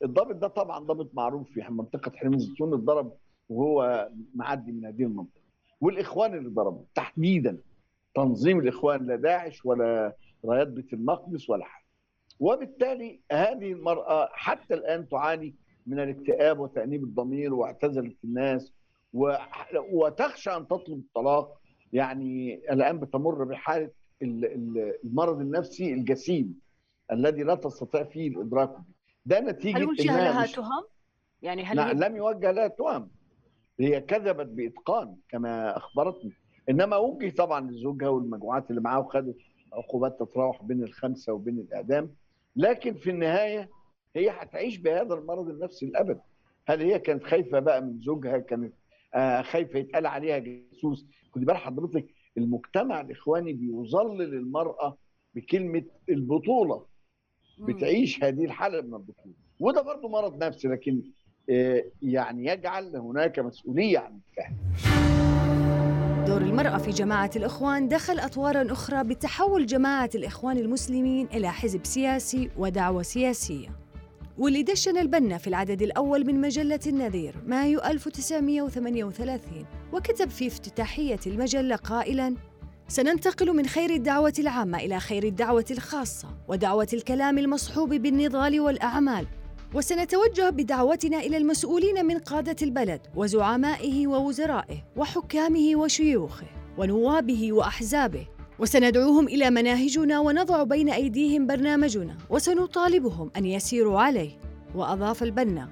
[0.04, 3.14] الضابط ده طبعا ضابط معروف في منطقة حلم الزيتون اتضرب
[3.50, 5.42] وهو معدي من هذه المنطقة.
[5.82, 7.58] والإخوان اللي ضربوا تحديدا
[8.16, 11.86] تنظيم الإخوان لا داعش ولا رايات بيت المقدس ولا حاجة
[12.40, 15.56] وبالتالي هذه المرأة حتى الآن تعاني
[15.88, 18.74] من الاكتئاب وتأنيب الضمير واعتزلت الناس.
[19.92, 21.62] وتخشى أن تطلب الطلاق
[21.94, 23.90] يعني الآن بتمر بحالة
[24.22, 26.60] المرض النفسي الجسيم
[27.12, 28.76] الذي لا تستطيع فيه الإدراك
[29.26, 30.46] ده نتيجة هل وجه لها.
[30.46, 30.84] تهم؟
[31.42, 33.10] يعني هل نعم لم يوجه لها تهم
[33.80, 36.32] هي كذبت بإتقان كما أخبرتني
[36.70, 39.34] إنما وجه طبعا لزوجها والمجموعات اللي معاه وخدوا
[39.74, 42.10] عقوبات تتراوح بين الخمسة وبين الاعدام
[42.56, 43.70] لكن في النهاية
[44.16, 46.20] هي هتعيش بهذا المرض النفسي الابد
[46.68, 48.74] هل هي كانت خايفة بقى من زوجها؟ كانت
[49.16, 51.06] آه خايفة يتقال عليها جاسوس؟
[51.36, 52.06] خدي بال حضرتك
[52.38, 54.98] المجتمع الإخواني بيظلل المراه
[55.36, 56.86] بكلمة البطولة.
[57.60, 59.36] بتعيش هذه الحالة من البطولة.
[59.60, 61.02] وده برضه مرض نفسي لكن
[61.50, 65.29] آه يعني يجعل هناك مسؤولية عن الفهم.
[66.30, 72.50] دور المرأة في جماعة الإخوان دخل أطوارا أخرى بتحول جماعة الإخوان المسلمين إلى حزب سياسي
[72.58, 73.68] ودعوة سياسية.
[74.38, 81.76] واللي دشن البنا في العدد الأول من مجلة النذير مايو 1938 وكتب في افتتاحية المجلة
[81.76, 82.36] قائلاً
[82.88, 89.28] سننتقل من خير الدعوة العامة إلى خير الدعوة الخاصة ودعوة الكلام المصحوب بالنضال والأعمال
[89.74, 98.28] وسنتوجه بدعوتنا إلى المسؤولين من قادة البلد وزعمائه ووزرائه وحكامه وشيوخه ونوابه وأحزابه.
[98.60, 104.32] وسندعوهم إلى مناهجنا ونضع بين أيديهم برنامجنا وسنطالبهم أن يسيروا عليه.
[104.76, 105.70] وأضاف البنا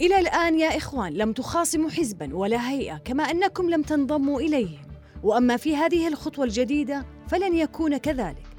[0.00, 4.82] إلى الآن يا إخوان لم تخاصموا حزبا ولا هيئة كما أنكم لم تنضموا إليهم.
[5.22, 8.51] وأما في هذه الخطوة الجديدة فلن يكون كذلك.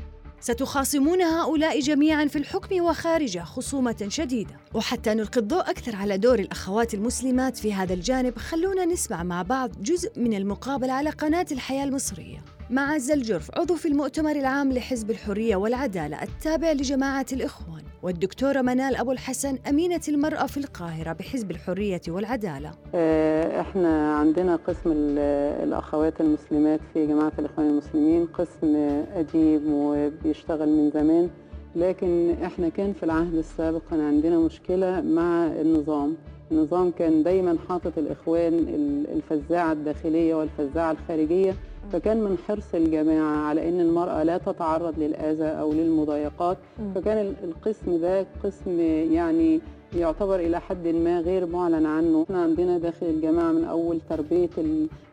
[0.43, 4.55] ستخاصمون هؤلاء جميعا في الحكم وخارجه خصومة شديدة.
[4.73, 9.71] وحتى نلقي الضوء أكثر على دور الأخوات المسلمات في هذا الجانب خلونا نسمع مع بعض
[9.81, 12.43] جزء من المقابلة على قناة الحياة المصرية.
[12.73, 19.11] مع الجرف عضو في المؤتمر العام لحزب الحرية والعدالة التابع لجماعة الإخوان والدكتورة منال أبو
[19.11, 22.71] الحسن أمينة المرأة في القاهرة بحزب الحرية والعدالة.
[22.95, 24.91] آه، إحنا عندنا قسم
[25.63, 28.75] الأخوات المسلمات في جماعة الإخوان المسلمين قسم
[29.15, 31.29] أديب وبيشتغل من زمان
[31.75, 36.17] لكن إحنا كان في العهد السابق كان عندنا مشكلة مع النظام.
[36.51, 38.53] النظام كان دايما حاطط الإخوان
[39.15, 41.55] الفزاعة الداخلية والفزاعة الخارجية
[41.91, 46.57] فكان من حرص الجماعة على أن المرأة لا تتعرض للأذى أو للمضايقات.
[46.95, 48.79] فكان القسم ده قسم
[49.13, 49.59] يعني
[49.95, 52.23] يعتبر إلى حد ما غير معلن عنه.
[52.23, 54.49] إحنا عندنا داخل الجماعة من أول تربية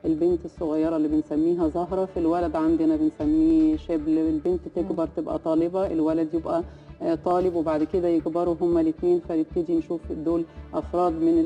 [0.05, 2.05] البنت الصغيرة اللي بنسميها زهرة.
[2.05, 4.19] في الولد عندنا بنسميه شبل.
[4.19, 6.63] البنت تكبر تبقى طالبة الولد يبقى
[7.03, 11.39] آه، طالب وبعد كده يكبروا هما الاثنين فنبتدي نشوف دول أفراد من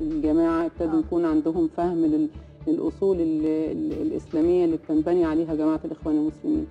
[0.00, 1.02] الجماعة ابتدوا آه.
[1.06, 2.28] يكون عندهم فهم
[2.66, 3.16] للاصول
[4.02, 6.66] الإسلامية اللي بتنبني عليها جماعة الإخوان المسلمين.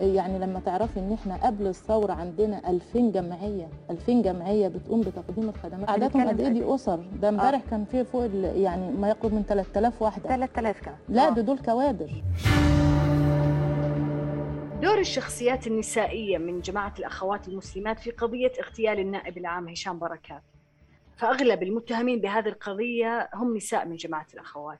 [0.00, 5.90] يعني لما تعرفي إن إحنا قبل الثورة عندنا 2000 جمعية 2000 جمعية بتقوم بتقديم الخدمات
[5.90, 7.70] عددهم قد إيه دي أسر ده امبارح آه.
[7.70, 11.30] كان في فوق يعني ما يقرب من 3000 واحدة 3000 كمان لا آه.
[11.30, 12.10] ده دول كوادر.
[14.82, 20.42] دور الشخصيات النسائية من جماعة الأخوات المسلمات في قضية اغتيال النائب العام هشام بركات
[21.16, 24.78] فأغلب المتهمين بهذه القضية هم نساء من جماعة الأخوات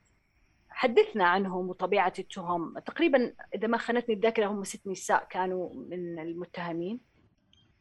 [0.81, 2.79] حدثنا عنهم وطبيعة التهم.
[2.79, 7.01] تقريبا إذا ما خانتني الذاكرة هم ست نساء كانوا من المتهمين.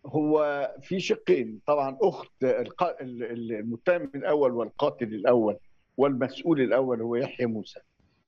[0.06, 1.60] هو في شقين.
[1.68, 2.32] طبعا أخت
[3.02, 5.58] المتهم الأول والقاتل الأول
[5.98, 7.80] والمسؤول الأول هو يحيى موسى.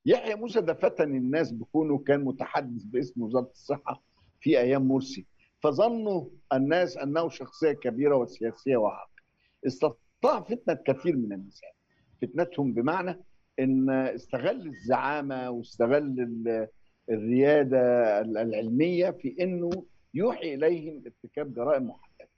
[0.06, 4.02] يحيى موسى ده فتن الناس بكونه كان متحدث باسم وزارة الصحة
[4.42, 5.26] في أيام مرسي.
[5.64, 9.22] فظنوا الناس أنه شخصية كبيرة وسياسية وعاقل
[9.68, 11.74] استطاع فتنة كثير من النساء.
[12.22, 13.20] فتنتهم بمعنى
[13.60, 16.68] إن استغل الزعامة واستغل
[17.10, 17.80] الريادة
[18.22, 19.70] العلمية في إنه
[20.14, 22.30] يوحي إليهم ارتكاب جرائم محدده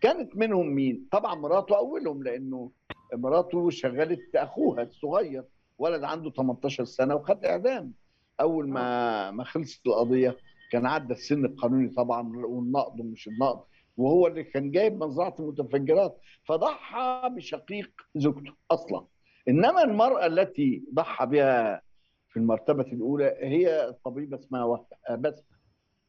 [0.00, 2.70] كانت منهم مين؟ طبعا مراته أولهم لأنه
[3.14, 5.44] مراته شغلت أخوها الصغير
[5.78, 7.92] ولد عنده 18 سنة وخد إعدام.
[8.40, 10.36] أول ما ما خلصت القضية
[10.72, 13.64] كان عدى السن القانوني طبعا والنقض ومش النقض
[13.96, 19.06] وهو اللي كان جايب مزرعة المتفجرات فضحى بشقيق زوجته أصلا.
[19.48, 21.82] إنما المرأة التي ضحى بها
[22.28, 25.56] في المرتبة الأولى هي طبيبة اسمها بسمة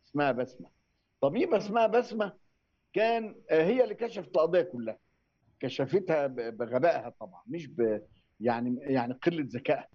[0.07, 0.67] اسمها بسمة.
[1.21, 2.33] طبيبة اسمها بسمة
[2.93, 4.97] كان هي اللي كشفت القضية كلها.
[5.59, 8.01] كشفتها بغبائها طبعا مش ب
[8.39, 9.89] يعني يعني قلة ذكاء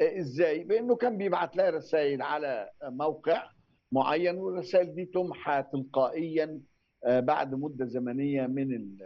[0.00, 3.50] إزاي؟ بإنه كان بيبعت لها رسائل على موقع
[3.92, 6.60] معين والرسائل دي تمحى تلقائيا
[7.04, 8.96] آه، بعد مدة زمنية من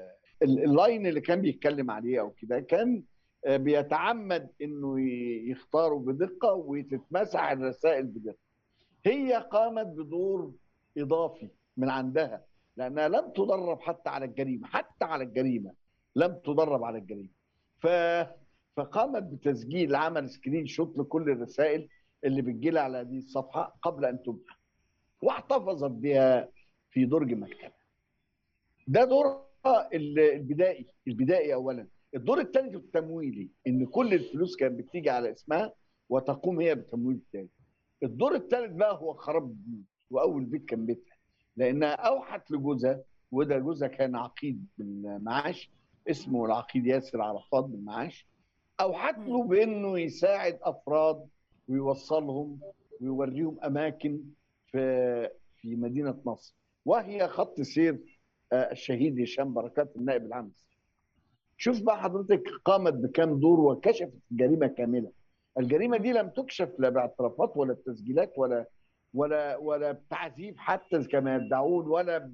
[0.42, 3.02] اللاين اللي كان بيتكلم عليه أو كده كان آه،
[3.46, 5.00] بيتعمد إنه
[5.50, 8.36] يختاروا بدقة وتتمسح الرسائل بدقة.
[9.06, 10.52] هي قامت بدور
[10.98, 12.44] إضافي من عندها
[12.76, 15.72] لأنها لم تدرب حتى على الجريمة حتى على الجريمة
[16.16, 17.28] لم تدرب على الجريمة.
[17.78, 17.86] ف
[18.76, 21.88] فقامت بتسجيل عمل screenshot لكل الرسائل
[22.24, 24.56] اللي بتجيلها على هذه الصفحة قبل أن تمحى
[25.22, 26.48] واحتفظت بها
[26.90, 27.72] في درج مكتبها.
[28.88, 29.44] ده دورها
[29.94, 31.86] ال- البدائي البدائي اولا.
[32.14, 35.72] الدور الثاني التمويلي إن كل الفلوس كانت بتيجي على إسمها
[36.08, 37.48] وتقوم هي بالتمويل الثاني
[38.02, 41.16] الدور الثالث بقى هو خراب البيوت وأول بيت كان بيتها.
[41.56, 45.70] لأنها أوحت لجوزها وده جوزها كان عقيد بالمعاش
[46.10, 48.26] اسمه العقيد ياسر عرفات بالمعاش.
[48.80, 51.26] أوحت له بإنه يساعد أفراد
[51.68, 52.60] ويوصلهم
[53.00, 54.20] ويوريهم أماكن
[54.66, 56.54] في في مدينة نصر.
[56.84, 57.98] وهي خط سير
[58.52, 60.52] آه، الشهيد هشام بركات النائب العام.
[61.56, 65.10] شوف بقى حضرتك قامت بكام دور وكشفت الجريمة كاملة.
[65.58, 68.66] الجريمة دي لم تكشف لا باعترافات ولا بتسجيلات ولا
[69.14, 72.30] ولا ولا بتعذيب حتى كما يدعون ولا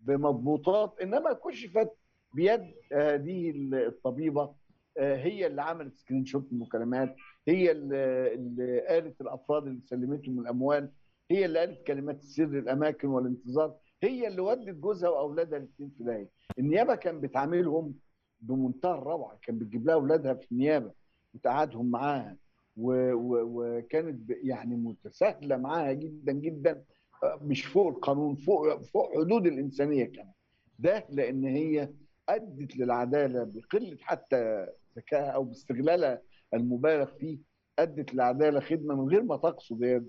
[0.00, 1.90] بمضبوطات إنما كشفت
[2.34, 4.54] بيد هذه الطبيبة
[4.98, 7.16] هي اللي عملت screenshot المكالمات
[7.48, 10.90] هي اللي اللي قالت الأفراد اللي سلمتهم الأموال
[11.30, 16.28] هي اللي قالت كلمات السر الأماكن والانتظار هي اللي ودت جوزها وأولادها الاثنين في داهية.
[16.58, 17.94] النيابة كان بتعاملهم
[18.40, 19.38] بمنتهى الروعة.
[19.42, 20.92] كان بتجيب لها أولادها في النيابه
[21.34, 22.36] وتقعدهم معاها.
[22.76, 26.84] وكانت يعني متساهلة معاها جدا جدا.
[27.24, 30.32] مش فوق القانون فوق فوق حدود الإنسانية كمان.
[30.78, 31.88] ده لأن هي
[32.28, 34.66] أدت للعدالة بقلة حتى
[34.96, 36.22] ذكائها أو باستغلالها
[36.54, 37.38] المبالغ فيه
[37.78, 39.82] أدت للعدالة خدمة من غير ما تقصد.
[39.82, 40.02] هي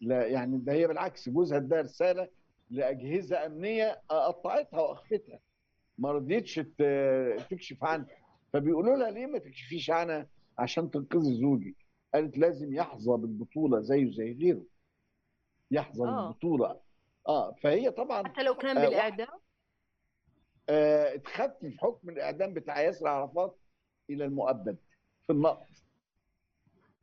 [0.00, 2.28] لا يعني ده هي بالعكس جوزها اداها رسالة
[2.70, 5.38] لأجهزة أمنية قطعتها وأخفتها.
[5.98, 6.54] ما رضيتش
[7.50, 8.08] تكشف عنها.
[8.52, 10.26] فبيقولوا لها ليه ما تكشفيش عنها؟
[10.58, 11.76] عشان تنقذي زوجي.
[12.14, 14.64] قالت لازم يحظى بالبطولة زيه زي غيره.
[15.70, 16.26] يحظى آه.
[16.26, 16.80] بالبطولة.
[17.28, 19.40] آه فهي طبعا حتى لو كان آه، بالإعدام؟
[20.68, 23.58] آه اتخذت في حكم الإعدام بتاع ياسر عرفات
[24.10, 24.78] إلى المؤبد
[25.26, 25.66] في النقض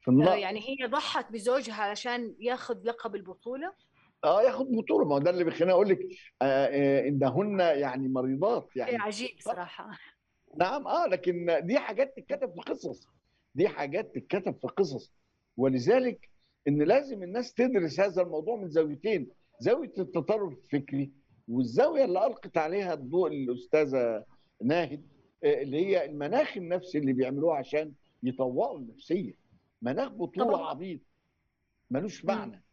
[0.02, 3.74] في آه، النقض يعني هي ضحت بزوجها علشان ياخذ لقب البطولة؟
[4.26, 5.06] آه ياخد بطولة.
[5.06, 6.00] ما هو ده اللي بيخليني أقول لك
[6.42, 8.96] آه آه انهن يعني مريضات يعني.
[8.98, 9.90] عجيب صراحة.
[10.58, 13.08] نعم آه لكن دي حاجات تتكتب في قصص.
[13.56, 15.14] دي حاجات تتكتب في قصص.
[15.58, 16.30] ولذلك
[16.68, 19.30] إن لازم الناس تدرس هذا الموضوع من زاويتين.
[19.60, 21.12] زاوية التطرف الفكري
[21.48, 24.26] والزاوية اللي ألقت عليها الضوء الأستاذة
[24.64, 25.06] ناهد
[25.44, 29.34] آه، اللي هي المناخ النفسي اللي بيعملوه عشان يطوعوا النفسية.
[29.82, 30.70] مناخ بطولة.
[30.70, 31.00] عبيط.
[31.92, 32.26] ملوش.
[32.26, 32.65] معنى.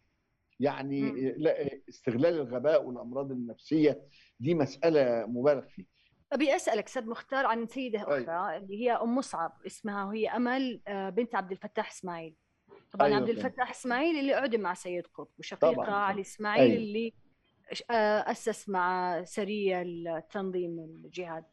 [0.60, 1.32] يعني.
[1.38, 4.02] لا استغلال الغباء والأمراض النفسية
[4.40, 5.86] دي مسألة مبالغ فيها
[6.32, 8.22] أبي أسألك أستاذ مختار عن سيدة أي.
[8.24, 12.34] أخرى اللي هي أم مصعب اسمها وهي أمل آه، بنت عبد الفتاح إسماعيل
[12.92, 13.28] طبعا أيوة عبد.
[13.28, 15.90] الفتاح إسماعيل اللي اعدم مع سيد قطب وشقيقة طبعاً.
[15.90, 16.76] علي إسماعيل أيوة.
[16.82, 17.12] اللي
[17.90, 21.44] آه، أسس مع سريه التنظيم الجهاد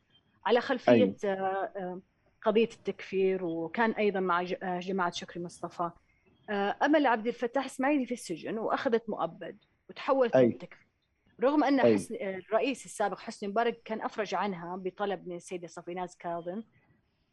[0.46, 2.02] على خلفية آه، آه،
[2.42, 4.44] قضية التكفير وكان أيضا مع
[4.80, 5.92] جماعة شكري مصطفى
[6.50, 9.58] أمل عبد الفتاح اسماعيل في السجن وأخذت مؤبد
[9.90, 10.46] وتحولت أي.
[10.46, 10.88] للتكفير
[11.42, 11.94] رغم أن أي.
[11.94, 16.64] حسن الرئيس السابق حسني مبارك كان أفرج عنها بطلب من السيدة صفيناز كاظم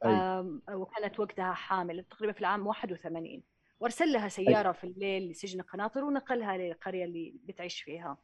[0.05, 0.75] أي.
[0.75, 3.43] وكانت وقتها حامل تقريبا في العام 81
[3.81, 8.19] وأرسل لها سيارة في الليل لسجن قناطر ونقلها للقرية اللي بتعيش فيها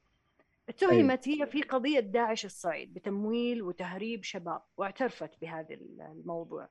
[0.68, 6.68] اتهمت هي في قضية داعش الصعيد بتمويل وتهريب شباب واعترفت بهذا الموضوع آه،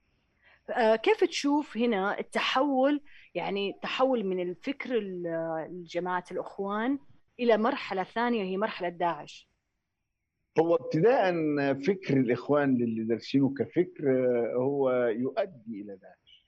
[1.03, 3.01] كيف تشوف هنا التحول
[3.35, 5.27] يعني تحول من الفكر ال-
[5.69, 6.99] الجماعة الإخوان
[7.39, 9.49] إلى مرحلة ثانية هي مرحلة داعش؟
[10.59, 11.31] هو ابتداء
[11.73, 16.45] فكر الإخوان اللي دارسينه كفكر آه، هو يؤدي إلى داعش.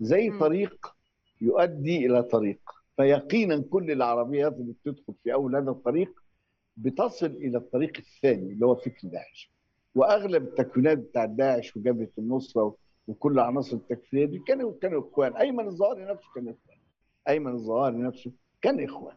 [0.00, 0.40] زي مم.
[0.40, 0.94] طريق
[1.40, 2.60] يؤدي إلى طريق.
[2.96, 6.22] فيقينا كل العربيات اللي بتدخل في أول هذا الطريق
[6.76, 9.52] بتصل إلى الطريق الثاني اللي هو فكر داعش.
[9.94, 12.76] وأغلب التكوينات بتاع داعش وجبهة النصرة
[13.06, 15.36] وكل عناصر التكفيرية دي كانوا كانوا إخوان.
[15.36, 16.78] أيمن الظاهري نفسه كان إخوان.
[17.28, 19.16] أيمن الظاهري نفسه كان إخوان.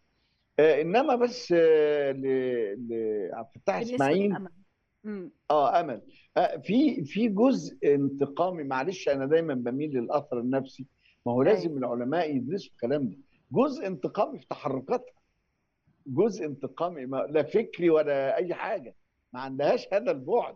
[0.59, 4.35] آه إنما بس آه ل- لعبد الفتاح اسماعيل.
[5.51, 6.01] آه أمل.
[6.37, 10.85] آه في في جزء انتقامي معلش أنا دايما بميل للأثر النفسي.
[11.25, 13.17] ما هو لازم العلماء يدرسوا الكلام ده.
[13.51, 15.13] جزء انتقامي في تحركاتها.
[16.07, 18.95] جزء انتقامي ما لا فكري ولا أي حاجة.
[19.33, 20.55] ما عندهاش هذا البعد.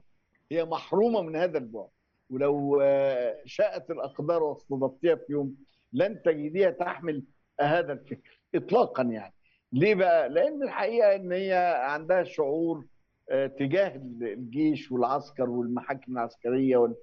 [0.51, 1.89] هي محرومة من هذا البعد.
[2.29, 5.55] ولو آه، شاءت الاقدار واستضفتها في يوم
[5.93, 7.23] لن تجديها تحمل
[7.61, 9.33] هذا الفكر اطلاقا يعني.
[9.73, 12.85] ليه بقى؟ لأن الحقيقة إن هي عندها شعور
[13.29, 16.95] آه، تجاه الجيش والعسكر والمحاكم العسكرية وال-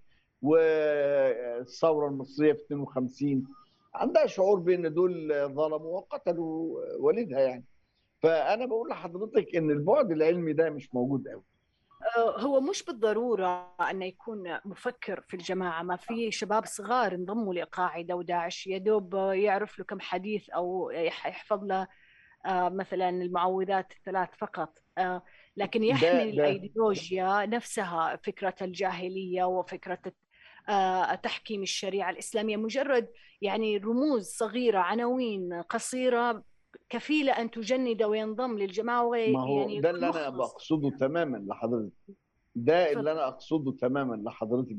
[0.42, 3.44] والثورة المصرية في 52
[3.94, 7.64] عندها شعور بإن دول ظلموا وقتلوا والدها يعني.
[8.22, 11.42] فأنا بقول لحضرتك إن البعد العلمي ده مش موجود قوي
[12.16, 15.82] هو مش بالضرورة أنه يكون مفكر في الجماعة.
[15.82, 18.66] ما في شباب صغار انضموا لقاعدة وداعش.
[18.66, 21.88] يدوب يعرف له كم حديث أو يحفظ له
[22.46, 24.78] آه، مثلا المعوذات الثلاث فقط.
[24.98, 25.22] آه،
[25.56, 30.12] لكن يحمل الأيديولوجيا نفسها فكرة الجاهلية وفكرة
[31.22, 32.56] تحكيم الشريعة الإسلامية.
[32.56, 33.08] مجرد
[33.40, 36.44] يعني رموز صغيرة عناوين قصيرة
[36.88, 41.92] كفيلة أن تجند وينضم للجماعة وي ما هو يعني ده اللي أنا بقصده تماما لحضرتك.
[42.54, 44.76] ده اللي أنا أقصده تماما لحضرتك.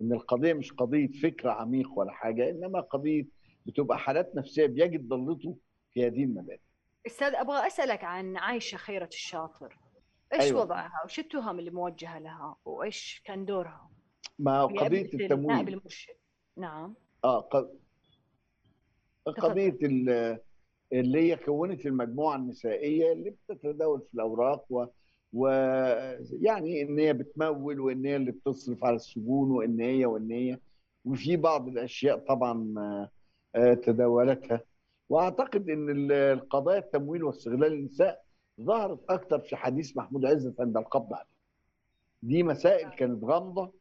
[0.00, 3.26] إن القضية مش قضية فكر عميق ولا حاجة إنما قضية
[3.66, 5.56] بتبقى حالات نفسية بيجد ضلته
[5.92, 6.60] في هذه المبادئ.
[7.06, 9.78] أستاذ أبغى أسألك عن عايشة خيرة الشاطر.
[10.32, 10.60] إيش أيوة.
[10.60, 13.90] وضعها وش التهم اللي موجهة لها؟ وإيش كان دورها؟
[14.38, 15.68] ما قضية التمويل.
[15.68, 16.14] المرشد.
[16.56, 16.94] نعم.
[17.24, 17.48] آه
[19.26, 19.78] قضية
[20.92, 24.84] اللي هي كونت المجموعة النسائية اللي بتتداول في الأوراق و
[25.32, 30.58] ويعني إن هي بتمول وإن هي اللي بتصرف على السجون وإن هي وإن هي.
[31.04, 32.74] وفي بعض الأشياء طبعا
[33.54, 34.60] آه، تداولتها.
[35.08, 38.22] وأعتقد إن القضايا التمويل واستغلال النساء
[38.60, 41.28] ظهرت أكثر في حديث محمود عزت عند القبض عليه.
[42.22, 43.72] دي مسائل كانت غامضة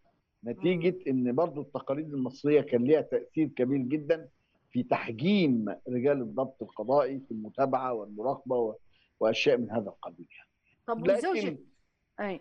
[0.45, 4.29] نتيجة إن برضو التقاليد المصرية كان ليها تأثير كبير جدا.
[4.71, 8.75] في تحجيم رجال الضبط القضائي في المتابعة والمراقبة
[9.19, 10.27] وأشياء من هذا القبيل
[10.88, 11.21] طب لكن...
[11.21, 11.58] زوجة.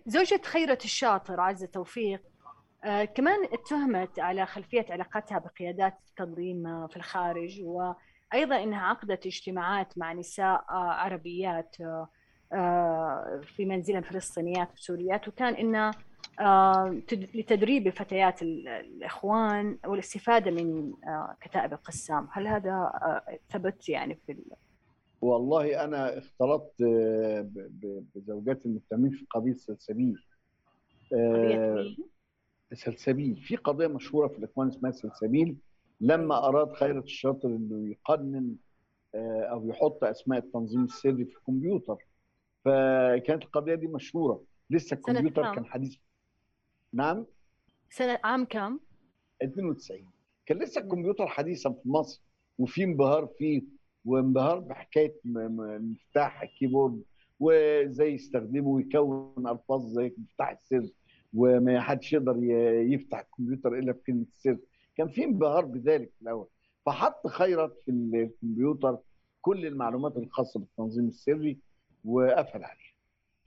[0.06, 2.22] زوجة خيرة الشاطر عزة توفيق.
[2.84, 10.12] آه كمان اتهمت على خلفية علاقتها بقيادات التنظيم في الخارج وأيضا أنها عقدت اجتماعات مع
[10.12, 12.08] نساء آه عربيات آه,
[12.52, 16.15] آه، في منزل فلسطينيات وسوريات وكان إنها آه،
[17.12, 22.28] لتدريب فتيات الإخوان والاستفادة من آه، كتائب القسام.
[22.32, 24.36] هل هذا آه، ثبت يعني في
[25.20, 26.82] والله أنا اختلطت
[28.14, 30.16] بزوجات المتهمين في قضية سلسبيل.
[32.72, 35.56] سلسبيل؟ في قضية مشهورة في الإخوان اسمها سلسبيل.
[36.00, 38.54] لما أراد خيرة الشاطر إنه يقنن
[39.50, 41.96] أو يحط أسماء التنظيم السري في الكمبيوتر.
[42.64, 44.42] فكانت القضية دي مشهورة.
[44.70, 45.96] لسه الكمبيوتر كان حديث
[46.96, 47.26] نعم؟
[47.90, 48.78] سنة عام كم؟
[49.42, 50.10] 92
[50.46, 52.22] كان لسه الكمبيوتر حديثا في مصر
[52.58, 53.62] وفي انبهار فيه
[54.04, 57.02] وانبهار بحكاية مفتاح الكيبورد
[57.40, 60.90] وازاي يستخدمه ويكون ألفاظ زي مفتاح السر
[61.34, 62.36] وما حدش يقدر
[62.92, 64.58] يفتح الكمبيوتر إلا بكلمه السر.
[64.96, 66.48] كان في انبهار بذلك في الأول.
[66.86, 68.98] فحط خيرت في الكمبيوتر
[69.40, 71.58] كل المعلومات الخاصة بالتنظيم السري
[72.04, 72.85] وقفل عليه.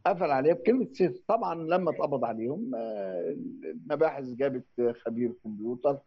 [0.05, 1.13] قفل عليها بكلمة سر.
[1.27, 2.75] طبعا لما أتقبض عليهم.
[2.75, 5.97] آه، المباحث جابت خبير كمبيوتر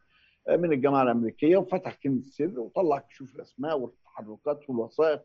[0.48, 5.22] آه، من الجامعة الأمريكية وفتح كلمة سر وطلع كشوف الأسماء والتحركات والوثائق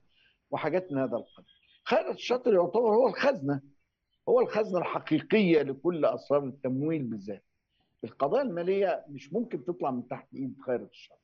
[0.51, 1.53] وحاجات من هذا القبيل.
[1.83, 3.61] خالد الشاطر يعتبر هو الخزنة
[4.29, 7.43] هو الخزنة الحقيقية لكل أسرار التمويل بالذات.
[8.03, 11.21] القضايا المالية مش ممكن تطلع من تحت إيد خيرت الشاطر.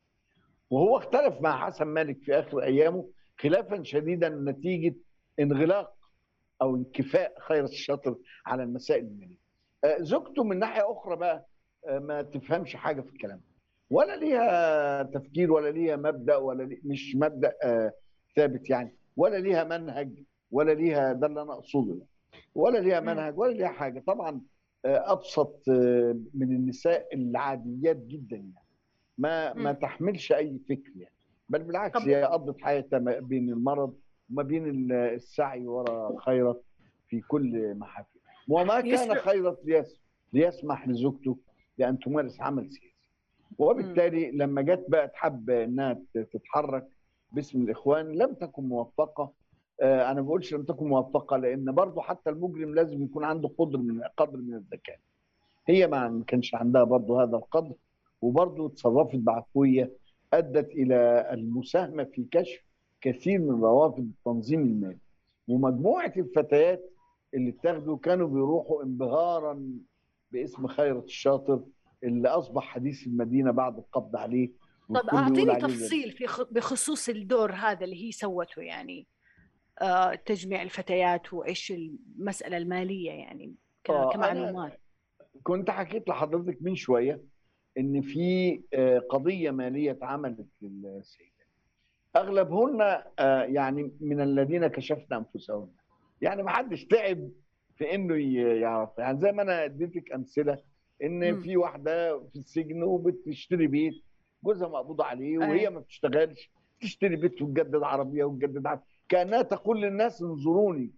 [0.70, 4.96] وهو اختلف مع حسن مالك في آخر أيامه خلافا شديدا نتيجة
[5.40, 5.96] انغلاق
[6.62, 9.38] أو انكفاء خير الشاطر على المسائل المالية.
[9.84, 11.48] آه، زوجته من ناحية أخرى بقى
[11.88, 13.42] آه، ما تفهمش حاجة في الكلام.
[13.90, 17.94] ولا ليها تفكير ولا ليها مبدأ ولا لي مش مبدأ آه،
[18.36, 18.96] ثابت يعني.
[19.18, 22.00] ولا ليها منهج ولا ليها ده اللي أنا أقصده
[22.56, 24.04] ولا ليها منهج ولا ليها حاجة.
[24.08, 24.42] طبعا
[24.86, 25.64] أبسط
[26.34, 28.54] من النساء العاديات جدا يعني.
[29.18, 31.16] ما ما تحملش أي فكر يعني.
[31.50, 33.98] بل بالعكس هي قضت حياتها بين المرض
[34.34, 36.62] وما بين السعي وراء خيرت
[37.08, 38.20] في كل محافل.
[38.50, 39.60] وما كان خيرت
[40.34, 41.38] ليسمح لزوجته
[41.78, 42.94] بأن تمارس عمل سياسي.
[43.58, 46.88] وبالتالي لما جت بقى تحب إنها تتحرك
[47.32, 49.32] باسم الإخوان لم تكن موفقة.
[49.82, 53.78] آه، أنا ما بقولش لم تكن موفقة لأن برضه حتى المجرم لازم يكون عنده قدر
[53.78, 55.00] من قدر من الذكاء.
[55.68, 57.74] هي ما كانش عندها برضه هذا القدر
[58.22, 59.92] وبرضه تصرفت بعفوية
[60.34, 62.62] أدت إلى المساهمة في كشف
[63.04, 64.98] كثير من روافد التنظيم المالي.
[65.48, 66.94] ومجموعة الفتيات
[67.34, 69.70] اللي اتاخدوا كانوا بيروحوا انبهارا
[70.32, 71.64] باسم خيرت الشاطر
[72.04, 74.52] اللي أصبح حديث المدينة بعد القبض عليه.
[74.90, 79.08] طب أعطيني تفصيل في بخصوص الدور هذا اللي هي سوته يعني
[79.82, 83.56] آه تجميع الفتيات وإيش المسألة المالية يعني
[83.90, 84.80] آه، كمعلومات.
[85.44, 87.24] كنت حكيت لحضرتك من شوية
[87.78, 91.33] إن في آه، قضية مالية اتعملت للسيد
[92.16, 92.82] أغلبهن
[93.20, 95.72] آه، يعني من الذين كشفنا انفسهم
[96.22, 97.30] يعني ما حدش تعب
[97.76, 98.16] في إنه
[98.62, 100.58] يعرف يعني زي ما أنا أديتك أمثلة
[101.04, 101.42] إن.
[101.42, 103.94] في واحدة في السجن وبتشتري بيت
[104.44, 105.74] جوزها مقبوض عليه وهي أيوة.
[105.74, 106.52] ما بتشتغلش
[106.82, 108.84] تشتري بيت وتجدد عربية وتجدد عربية.
[109.10, 110.92] كأنها تقول للناس انظروني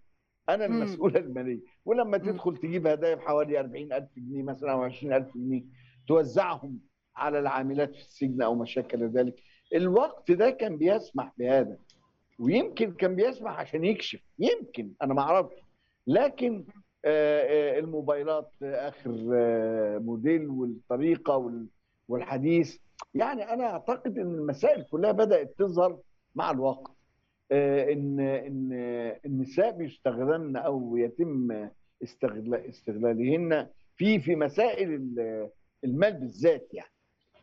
[0.48, 0.66] أنا.
[0.66, 2.18] المسؤوله المالية ولما.
[2.18, 5.64] تدخل تجيب هدايا بحوالي 40000 جنيه مثلا أو 20000 جنيه
[6.08, 6.80] توزعهم
[7.16, 9.42] على العاملات في السجن أو ما شابه ذلك
[9.74, 11.76] الوقت ده كان بيسمح بهذا
[12.38, 15.54] ويمكن كان بيسمح عشان يكشف يمكن أنا ما أعرفش.
[16.06, 16.64] لكن
[17.04, 17.42] آه،
[17.76, 19.10] آه، الموبايلات آه، آخر
[20.00, 21.66] موديل والطريقة وال-
[22.08, 22.76] والحديث.
[23.14, 25.98] يعني أنا أعتقد إن المسائل كلها بدأت تظهر
[26.34, 26.90] مع الوقت.
[27.52, 28.68] إن إن
[29.26, 31.68] النساء بيستغلن أو يتم
[32.02, 35.48] استغلال استغلالهن في في مسائل ال-
[35.84, 36.90] المال بالذات يعني.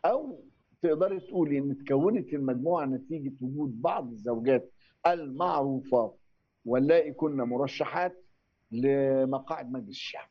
[0.04, 0.40] أو
[0.84, 4.70] تقدري تقولي إن تكونت المجموعة نتيجة وجود بعض الزوجات
[5.06, 6.16] المعروفات
[6.64, 8.24] واللائي كن مرشحات
[8.72, 10.28] لمقاعد مجلس الشعب.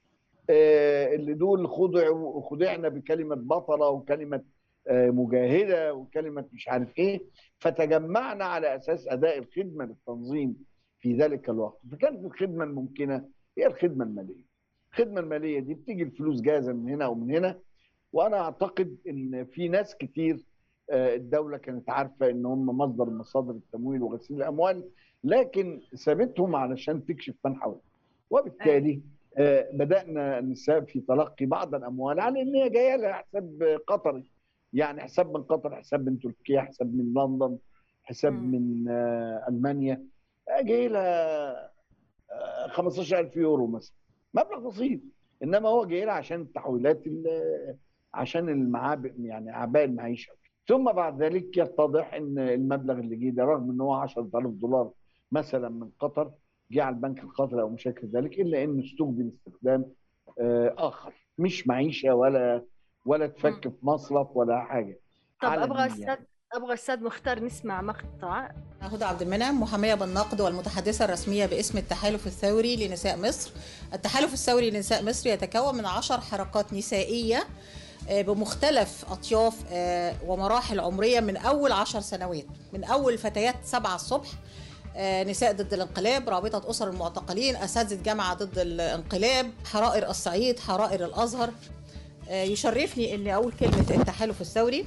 [0.49, 4.43] آه، اللي دول خضعوا خضعنا بكلمة بطلة وكلمة
[4.87, 7.21] آه، مجاهدة وكلمة مش عارف إيه
[7.59, 10.55] فتجمعنا على أساس أداء الخدمة للتنظيم
[10.99, 11.79] في ذلك الوقت.
[11.91, 13.25] فكانت الخدمة الممكنة
[13.57, 14.43] هي الخدمة المالية.
[14.91, 17.59] الخدمة المالية دي بتيجي الفلوس جاهزة من هنا ومن هنا
[18.13, 20.45] وأنا أعتقد إن في ناس كتير
[20.89, 24.89] آه، الدولة كانت عارفة إن هم مصدر مصادر التمويل وغسيل الأموال
[25.23, 27.79] لكن سابتهم علشان تكشف من حولها
[28.29, 29.01] وبالتالي
[29.37, 34.23] آه، بدأنا نساب في تلقي بعض الأموال على إن هي جاية لها حساب قطري.
[34.73, 37.57] يعني حساب من قطر حساب من تركيا حساب من لندن
[38.03, 38.51] حساب مم.
[38.51, 40.03] من آه، ألمانيا.
[40.61, 41.53] جاي لها
[42.31, 43.95] آه، 15000 يورو مثلا.
[44.33, 44.99] مبلغ بسيط.
[45.43, 47.75] إنما هو جاي لها عشان التحويلات ال-
[48.13, 50.33] عشان المعابئ يعني اعباء المعيشة.
[50.67, 54.91] ثم بعد ذلك يتضح إن المبلغ اللي جه ده رغم إن هو 10000 دولار
[55.31, 56.31] مثلا من قطر
[56.71, 59.85] جه على البنك القطري أو مشاكل ذلك إلا انه استخدم استخدام
[60.39, 61.13] آه، آخر.
[61.37, 62.63] مش معيشة ولا
[63.05, 64.99] ولا تفك في مصرف ولا حاجة.
[65.41, 65.93] طب أبغى يعني.
[65.93, 66.15] أستاذ
[66.53, 68.51] أبغى أستاذ مختار نسمع مقطع.
[68.81, 73.51] هدى عبد المنعم محامية بالنقد والمتحدثة الرسمية باسم التحالف الثوري لنساء مصر.
[73.93, 81.19] التحالف الثوري لنساء مصر يتكون من عشر حركات نسائية آه، بمختلف أطياف آه، ومراحل عمرية
[81.19, 84.27] من أول عشر سنوات من أول فتيات سبعة الصبح
[84.95, 91.49] آه، نساء ضد الانقلاب رابطة أسر المعتقلين أساتذة جامعة ضد الانقلاب حرائر الصعيد حرائر الأزهر.
[92.29, 94.85] آه، يشرفني أني أقول كلمة التحالف الثوري.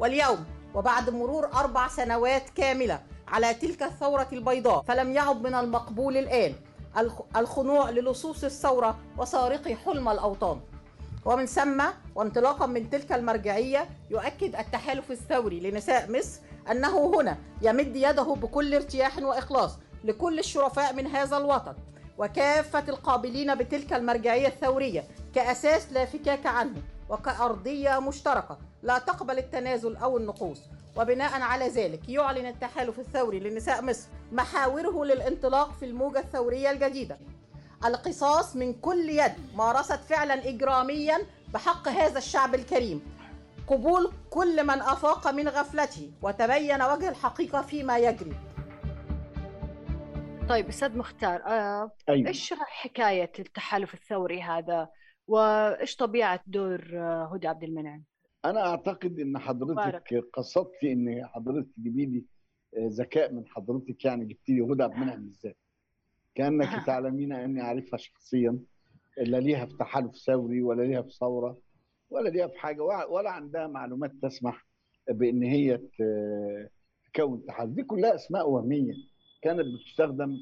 [0.00, 0.44] واليوم
[0.74, 6.54] وبعد مرور أربع سنوات كاملة على تلك الثورة البيضاء فلم يعد من المقبول الآن
[6.98, 10.60] الخ- الخضوع للصوص الثورة وسارقي حلم الأوطان.
[11.24, 11.82] ومن ثم
[12.14, 19.18] وانطلاقا من تلك المرجعية يؤكد التحالف الثوري لنساء مصر أنه هنا يمد يده بكل ارتياح
[19.18, 21.74] وإخلاص لكل الشرفاء من هذا الوطن.
[22.18, 25.04] وكافة القابلين بتلك المرجعية الثورية
[25.34, 30.60] كأساس لا فكاك عنه وكأرضية مشتركة لا تقبل التنازل أو النقوص.
[30.96, 37.18] وبناء على ذلك يعلن التحالف الثوري لنساء مصر محاوره للانطلاق في الموجة الثورية الجديدة.
[37.84, 41.18] القصاص من كل يد مارست فعلا إجراميا
[41.54, 43.02] بحق هذا الشعب الكريم.
[43.66, 48.32] قبول كل من أفاق من غفلته وتبين وجه الحقيقة فيما يجري.
[50.48, 52.28] طيب أستاذ مختار آه، أيوه.
[52.28, 54.88] إيش حكاية التحالف الثوري هذا؟
[55.26, 58.02] وإيش طبيعة دور آه، هدى عبد المنعم؟
[58.44, 60.24] أنا أعتقد إن حضرتك.
[60.34, 62.24] قصدتي إن حضرتك تجيبي لي
[62.76, 65.56] آه، ذكاء من حضرتك يعني جبت لي هدى عبد المنعم بالذات.
[66.34, 68.58] كأنك تعلمين أني أعرفها شخصيا
[69.18, 71.58] لا ليها في تحالف ثوري ولا ليها في ثورة
[72.10, 74.66] ولا ليها في حاجة ولا عندها معلومات تسمح
[75.08, 75.80] بإن هي
[77.14, 77.70] تكون تحالف.
[77.70, 78.92] دي كلها أسماء وهمية
[79.42, 80.36] كانت بتستخدم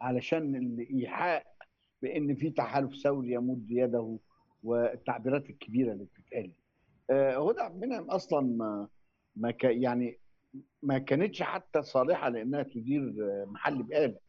[0.00, 1.46] علشان الإيحاء
[2.02, 4.18] بإن في تحالف ثوري يمد يده
[4.62, 6.52] والتعبيرات الكبيرة اللي بتتقال.
[7.10, 8.88] آه، هدى عبد المنعم أصلا ما
[9.36, 10.18] ما يعني
[10.82, 14.23] ما كانتش حتى صالحة لأنها تدير آه، محل بقاله.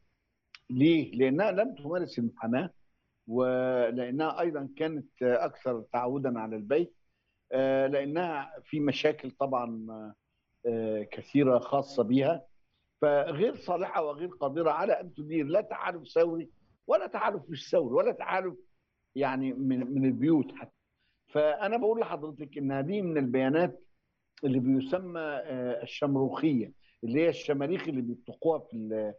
[0.69, 2.69] ليه؟ لأنها لم تمارس المحاماه
[3.27, 6.95] ولأنها أيضا كانت أكثر تعودا على البيت
[7.51, 9.87] آه، لأنها في مشاكل طبعا
[10.65, 12.45] آه، كثيرة خاصة بها
[13.01, 16.49] فغير صالحة وغير قادرة على أن تدير لا تحالف ثوري
[16.87, 18.55] ولا تحالف مش ثوري ولا تحالف
[19.15, 20.71] يعني من من البيوت حتى
[21.27, 23.83] فأنا بقول لحضرتك إن هذه من البيانات
[24.43, 29.13] اللي بيسمى آه، الشمروخية اللي هي الشماريخ اللي بيطلقوها في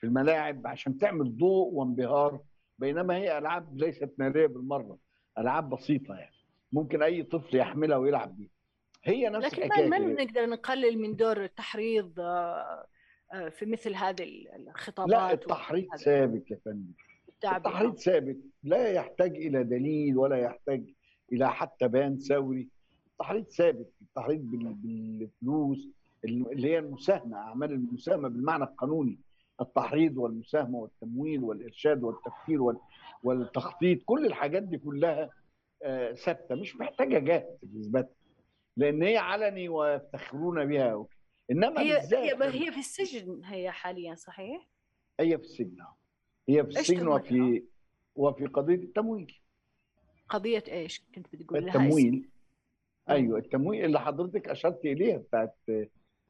[0.00, 2.40] في الملاعب عشان تعمل ضوء وانبهار
[2.78, 4.98] بينما هي ألعاب ليست ناريه بالمرة
[5.38, 6.34] ألعاب بسيطة يعني
[6.72, 8.50] ممكن أي طفل يحملها ويلعب بيها.
[9.04, 9.98] هي نفس لكن ما الحكاية ما.
[9.98, 12.86] نقدر نقلل من دور التحريض آه،
[13.34, 16.92] آه، في مثل هذه الخطابات لا التحريض ثابت يا فندم.
[17.44, 20.84] التحريض ثابت لا يحتاج إلى دليل ولا يحتاج
[21.32, 22.68] إلى حتى بيان ثوري.
[23.12, 25.88] التحريض ثابت التحريض بال- بالفلوس
[26.24, 29.18] اللي هي المساهمة أعمال المساهمة بالمعنى القانوني.
[29.60, 32.80] التحريض والمساهمة والتمويل والإرشاد والتفكير وال-
[33.22, 35.30] والتخطيط كل الحاجات دي كلها
[35.82, 38.14] آه، ثابتة مش محتاجة جهد في اثباتها
[38.76, 41.06] لأن هي علني ويفتخرون بها
[41.50, 42.34] إنما هي هي
[42.66, 44.68] هي في السجن هي حاليا صحيح؟
[45.20, 45.96] هي في السجن آه.
[46.48, 47.64] هي في السجن؟ وفي
[48.16, 49.34] وفي قضية التمويل
[50.28, 52.30] قضية إيش؟ كنت بتقول لها التمويل اسم.
[53.10, 55.56] أيوه التمويل اللي حضرتك أشرت إليها بتاعت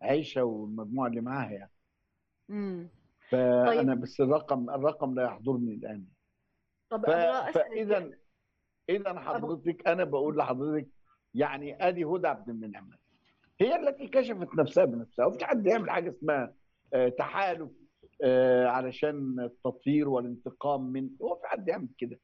[0.03, 1.71] عائشه والمجموعة اللي معاها يعني
[2.51, 2.89] امم
[3.31, 6.05] فأنا بس الرقم الرقم لا يحضرني الآن.
[6.91, 7.11] طب ف...
[7.59, 8.11] فإذا
[8.91, 10.89] إذا حضرتك أنا بقول لحضرتك
[11.35, 12.91] يعني آدي هدى عبد المنعم.
[13.61, 16.55] هي التي كشفت نفسها بنفسها وفي حد يعمل حاجة اسمها
[16.95, 17.71] آه، تحالف
[18.25, 22.21] آه، علشان التطهير والانتقام من هو في حد يعمل كده.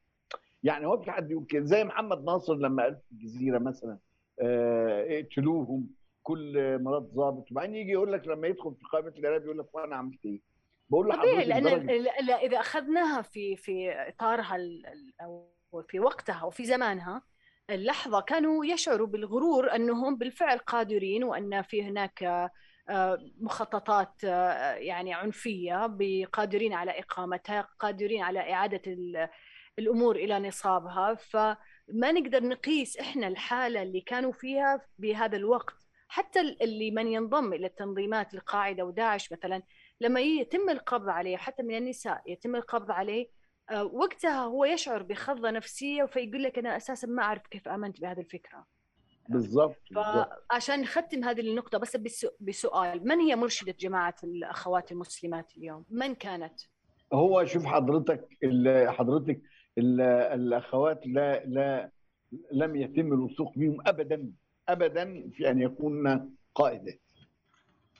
[0.63, 1.65] يعني هو في حد يقول كده.
[1.65, 3.97] زي محمد ناصر لما قال في الجزيرة مثلا
[4.41, 5.87] آه، اقتلوهم
[6.23, 9.95] كل مرات ضابط وبعدين يجي يقول لك لما يدخل في قائمة الارهاب يقول لك وأنا
[9.95, 10.41] عملت إيه؟
[10.89, 11.67] بقول طبيعي لأن
[12.31, 14.57] إذا أخذناها في في إطارها
[15.21, 15.51] أو
[15.89, 17.21] في وقتها وفي زمانها
[17.69, 22.23] اللحظة كانوا يشعروا بالغرور أنهم بالفعل قادرين وأن في هناك
[22.89, 25.85] آه، مخططات آه، يعني عنفية
[26.33, 29.29] قادرين على إقامتها قادرين على إعادة ال-
[29.79, 31.15] الأمور إلى نصابها.
[31.15, 35.75] فما نقدر نقيس إحنا الحالة اللي كانوا فيها بهذا الوقت.
[36.07, 39.63] حتى اللي من ينضم إلى التنظيمات القاعدة وداعش مثلا
[40.01, 43.27] لما يتم القبض عليه حتى من النساء يتم القبض عليه
[43.71, 48.19] آه، وقتها هو يشعر بخضة نفسية فيقول لك أنا أساسا ما أعرف كيف آمنت بهذه
[48.19, 48.65] الفكرة
[49.29, 49.77] بالظبط.
[49.95, 51.97] فعشان نختم هذه النقطة بس
[52.39, 56.53] بسؤال من هي مرشدة جماعة الأخوات المسلمات اليوم؟ من كانت؟
[57.13, 58.27] هو شوف حضرتك
[58.87, 59.41] حضرتك
[59.77, 61.91] ال- الأخوات لا لا
[62.51, 64.31] لم يتم الوثوق بهم ابدا
[64.69, 66.99] ابدا في أن يكون قائدات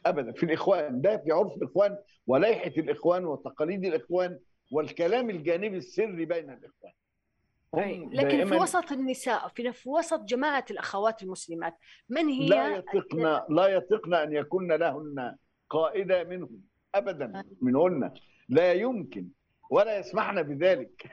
[0.09, 0.31] ابدا.
[0.31, 1.97] في الإخوان ده في عرف الإخوان
[2.27, 4.39] ولائحة الإخوان وتقاليد الإخوان
[4.71, 6.93] والكلام الجانبي السري بين الإخوان.
[7.73, 11.77] هم لكن في وسط النساء في في وسط جماعة الأخوات المسلمات
[12.09, 15.35] من هي؟ لا يطقن لا يطقن أن يكن لهن
[15.69, 16.61] قائدة منهم.
[16.95, 18.13] ابدا منهن
[18.49, 19.27] لا يمكن
[19.69, 21.11] ولا يسمحن بذلك.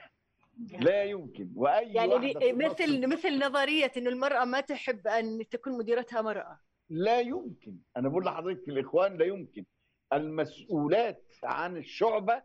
[0.81, 1.51] لا يمكن.
[1.57, 6.59] وأي يعني مثل مثل نظرية إنه المرأة ما تحب أن تكون مديرتها مرأة.
[6.95, 7.77] لا يمكن.
[7.97, 9.65] أنا بقول لحضرتك الإخوان لا يمكن.
[10.13, 12.43] المسؤولات عن الشعبة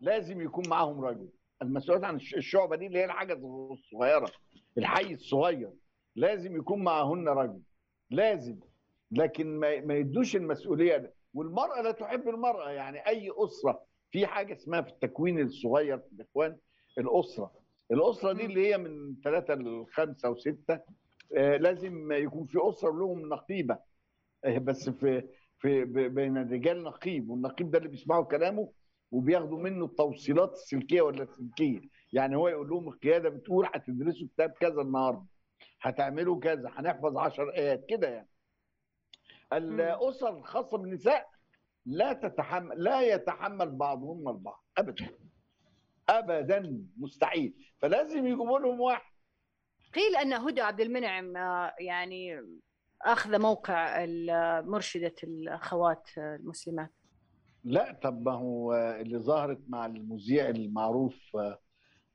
[0.00, 1.28] لازم يكون معاهم رجل.
[1.62, 3.32] المسؤولات عن الش- الشعبة دي اللي هي الحاجة
[3.72, 4.30] الصغيرة
[4.78, 5.72] الحي الصغير
[6.16, 7.60] لازم يكون معهن رجل.
[8.10, 8.60] لازم.
[9.10, 11.14] لكن ما يدوش المسؤولية ده.
[11.34, 12.70] والمرأة لا تحب المرأة.
[12.70, 16.56] يعني أي أسرة في حاجة اسمها في التكوين الصغير في الإخوان
[16.98, 17.52] الأسرة.
[17.90, 20.80] الأسرة دي اللي هي من ثلاثة لخمسة وستة
[21.34, 23.78] لازم يكون في اسره لهم نقيبة.
[24.44, 28.72] آه، بس في في بين الرجال نقيب والنقيب ده اللي بيسمعوا كلامه
[29.10, 31.80] وبياخدوا منه التوصيلات السلكية ولا السلكية.
[32.12, 35.26] يعني هو يقول لهم القيادة بتقول هتدرسوا كتاب كذا النهارده
[35.80, 38.28] هتعملوا كذا هنحفظ 10 آيات كده يعني.
[39.52, 41.28] الأسر الخاصة بالنساء
[41.86, 45.06] لا تتحمل لا يتحمل بعضهم البعض ابدا.
[46.08, 47.54] ابدا مستحيل.
[47.78, 49.12] فلازم يجيبوا لهم واحد
[49.96, 52.40] قيل أن هدى عبد المنعم آه، يعني
[53.02, 56.90] أخذ موقع ال- مرشدة الأخوات المسلمات.
[57.64, 61.58] لا طب ما هو اللي ظهرت مع المذيع المعروف آه،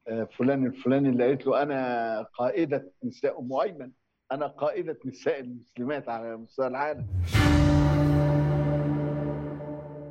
[0.08, 3.92] آه، فلان الفلاني اللي قالت له أنا قائدة نساء أم أيمن
[4.32, 7.06] أنا قائدة نساء المسلمات على مستوى العالم.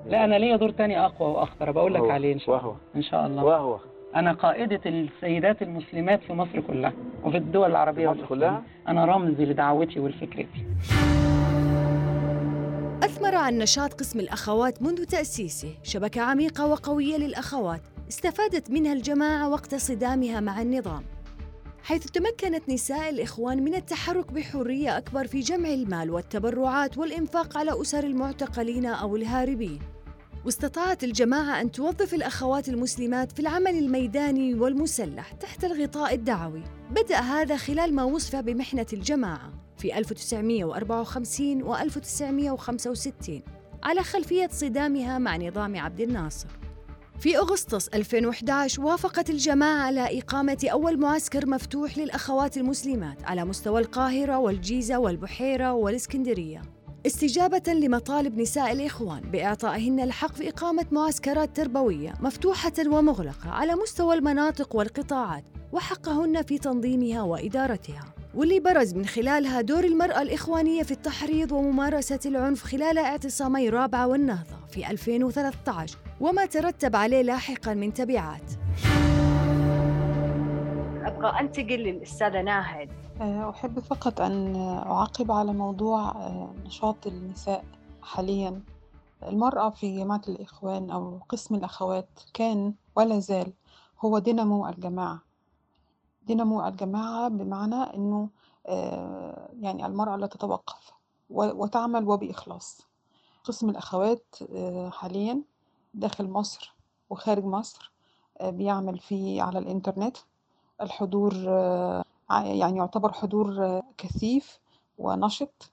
[0.07, 1.71] لا أنا ليا دور تاني أقوى وأخطر.
[1.71, 2.67] بقول لك عليه إن شاء الله.
[2.69, 3.45] وهو إن شاء الله.
[3.45, 3.81] وهو.
[4.17, 6.93] أنا قائدة السيدات المسلمات في مصر كلها
[7.25, 8.27] وفي الدول العربية مصر.
[8.27, 10.65] كلها؟ أنا رمز لدعوتي ولفكرتي
[13.03, 19.75] أثمر عن نشاط قسم الأخوات منذ تأسيسه شبكة عميقة وقوية للأخوات استفادت منها الجماعة وقت
[19.75, 21.03] صدامها مع النظام
[21.83, 28.05] حيث تمكنت نساء الإخوان من التحرك بحرية أكبر في جمع المال والتبرعات والإنفاق على أسر
[28.05, 29.79] المعتقلين أو الهاربين
[30.45, 36.63] واستطاعت الجماعة أن توظف الأخوات المسلمات في العمل الميداني والمسلح تحت الغطاء الدعوي.
[36.91, 43.43] بدأ هذا خلال ما وصف بمحنة الجماعة في 1954 و 1965
[43.83, 46.49] على خلفية صدامها مع نظام عبد الناصر.
[47.19, 54.39] في أغسطس 2011 وافقت الجماعة على إقامة أول معسكر مفتوح للأخوات المسلمات على مستوى القاهرة
[54.39, 56.63] والجيزة والبحيرة والإسكندرية.
[57.07, 64.77] استجابة لمطالب نساء الإخوان بإعطائهن الحق في إقامة معسكرات تربوية مفتوحة ومغلقة على مستوى المناطق
[64.77, 68.15] والقطاعات وحقهن في تنظيمها وإدارتها.
[68.35, 74.67] واللي برز من خلالها دور المرأة الإخوانية في التحريض وممارسة العنف خلال اعتصامي رابعة والنهضة
[74.71, 78.53] في 2013 وما ترتب عليه لاحقا من تبعات.
[81.05, 82.89] أبغى أنتقل للأستاذة ناهد.
[83.23, 84.57] أحب فقط أن
[84.87, 86.13] أعقب على موضوع
[86.65, 87.65] نشاط النساء
[88.03, 88.63] حاليا.
[89.23, 93.53] المرأة في جماعة الإخوان أو قسم الأخوات كان ولا زال
[94.05, 95.21] هو دينامو الجماعة.
[96.27, 98.29] دينامو الجماعة بمعنى أنه
[99.61, 100.93] يعني المرأة لا تتوقف
[101.31, 102.81] وتعمل وبإخلاص.
[103.45, 104.35] قسم الأخوات
[104.89, 105.43] حاليا
[105.95, 106.75] داخل مصر
[107.11, 107.93] وخارج مصر
[108.43, 110.17] بيعمل في على الإنترنت.
[110.81, 111.35] الحضور
[112.31, 114.61] يعني يعتبر حضور كثيف
[114.99, 115.71] ونشط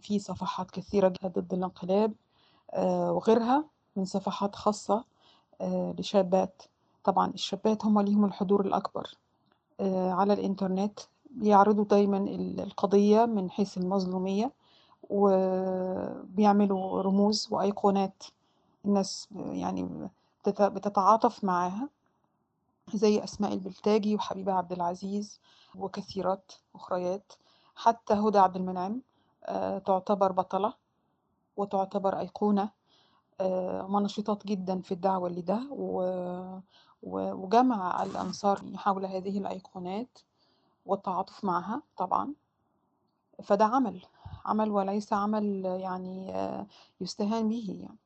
[0.00, 2.12] في صفحات كثيرة ضد الانقلاب
[2.78, 3.64] وغيرها
[3.96, 5.04] من صفحات خاصة
[5.98, 6.62] لشابات.
[7.04, 9.10] طبعا الشابات هم ليهم الحضور الأكبر
[10.10, 11.00] على الإنترنت.
[11.30, 12.18] بيعرضوا دايما
[12.62, 14.52] القضية من حيث المظلومية
[15.10, 18.22] وبيعملوا رموز وأيقونات
[18.84, 20.08] الناس يعني
[20.46, 21.88] بتتعاطف معاها.
[22.90, 25.40] زي أسماء البلتاجي وحبيبة عبد العزيز
[25.74, 27.32] وكثيرات أخريات.
[27.74, 29.02] حتى هدى عبد المنعم
[29.86, 30.74] تعتبر بطلة
[31.56, 32.70] وتعتبر أيقونة
[33.90, 35.60] ونشيطات جدا في الدعوة لده
[37.02, 40.18] وجمع الأنصار حول هذه الأيقونات
[40.86, 42.34] والتعاطف معها طبعا.
[43.42, 44.02] فده عمل
[44.44, 46.32] عمل وليس عمل يعني
[47.00, 47.98] يستهان به يعني.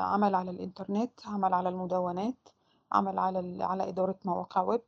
[0.00, 2.48] عمل على الإنترنت عمل على المدونات
[2.94, 4.80] عمل على على إدارة مواقع ويب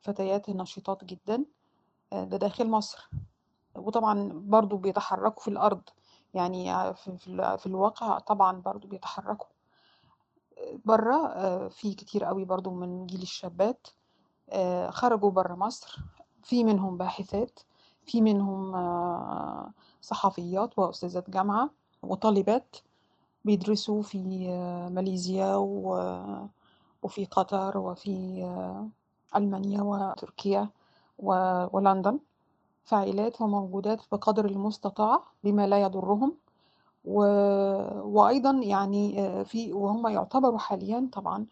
[0.00, 1.44] فتيات نشيطات جدا
[2.12, 3.10] ده داخل مصر.
[3.76, 5.82] وطبعا برضو بيتحركوا في الأرض
[6.34, 7.18] يعني في,
[7.58, 9.46] في, الواقع طبعا برضو بيتحركوا.
[10.84, 11.28] بره
[11.68, 13.86] في كتير قوي برضو من جيل الشابات
[14.88, 15.98] خرجوا بره مصر.
[16.42, 17.60] في منهم باحثات
[18.06, 18.72] في منهم
[20.00, 21.70] صحفيات وأستاذات جامعة
[22.02, 22.76] وطالبات
[23.44, 24.48] بيدرسوا في
[24.92, 25.56] ماليزيا
[27.02, 28.12] وفي قطر وفي
[29.36, 30.68] ألمانيا وتركيا
[31.72, 32.20] ولندن.
[32.84, 36.36] فاعلات وموجودات بقدر المستطاع بما لا يضرهم.
[37.04, 37.22] و...
[38.18, 41.46] وأيضا يعني في وهم يعتبروا حاليا طبعا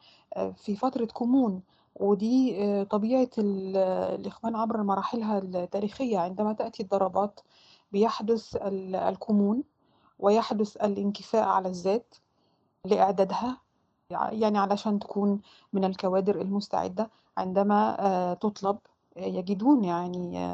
[0.54, 1.62] في فترة كمون
[1.94, 6.18] ودي طبيعة الإخوان عبر مراحلها التاريخية.
[6.18, 7.40] عندما تأتي الضربات
[7.92, 9.62] بيحدث الكمون
[10.18, 12.14] ويحدث الانكفاء على الذات
[12.84, 13.60] لإعدادها.
[14.10, 15.40] يعني علشان تكون
[15.72, 18.78] من الكوادر المستعدة عندما تطلب
[19.16, 20.50] يجدون يعني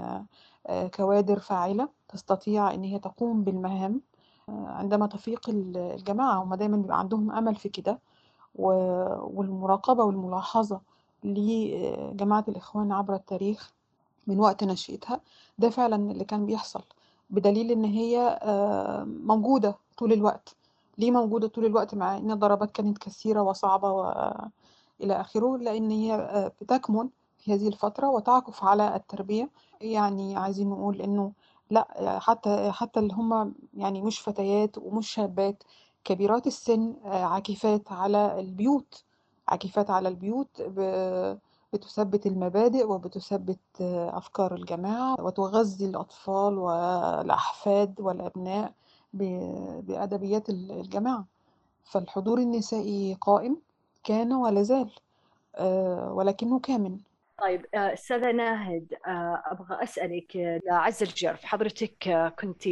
[0.94, 4.00] كوادر فاعلة تستطيع أن هي تقوم بالمهام
[4.48, 6.42] عندما تفيق الجماعة.
[6.42, 7.98] هم دايما بيبقى عندهم أمل في كده
[8.54, 10.80] والمراقبة والملاحظة
[11.24, 13.72] لجماعة الإخوان عبر التاريخ
[14.26, 15.20] من وقت نشأتها
[15.58, 16.82] ده فعلا اللي كان بيحصل
[17.30, 18.38] بدليل إن هي
[19.06, 20.56] موجودة طول الوقت.
[20.98, 27.08] ليه موجودة طول الوقت مع إن الضربات كانت كثيرة وصعبة وإلى آخره لأن هي بتكمن
[27.38, 29.50] في هذه الفترة وتعكف على التربية.
[29.80, 31.32] يعني عايزين نقول إنه
[31.70, 35.62] لأ حتى حتى اللي هم يعني مش فتيات ومش شابات
[36.04, 39.04] كبيرات السن عاكفات على البيوت
[39.48, 40.62] عاكفات على البيوت
[41.72, 48.72] بتثبت المبادئ وبتثبت أفكار الجماعة وتغذي الأطفال والأحفاد والأبناء.
[49.82, 51.26] بأدبيات الجماعة.
[51.84, 53.56] فالحضور النسائي قائم
[54.04, 54.90] كان ولا زال
[56.10, 56.98] ولكنه كامن.
[57.42, 58.94] طيب أستاذة ناهد
[59.46, 62.66] أبغى أسألك لعز الجرف حضرتك كنت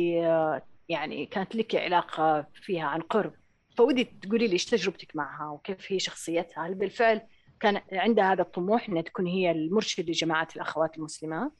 [0.89, 3.33] يعني كانت لك علاقة فيها عن قرب
[3.77, 7.21] فودي تقولي لي إيش تجربتك معها وكيف هي شخصيتها؟ هل بالفعل
[7.61, 11.53] كان عندها هذا الطموح إنها تكون هي المرشد لجماعة الأخوات المسلمات؟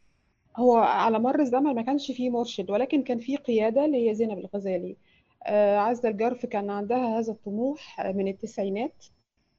[0.57, 4.39] هو على مر الزمن ما كانش فيه مرشد ولكن كان فيه قيادة اللي هي زينب
[4.39, 4.97] الغزالي.
[5.77, 9.05] عزة الجرف كان عندها هذا الطموح من التسعينات.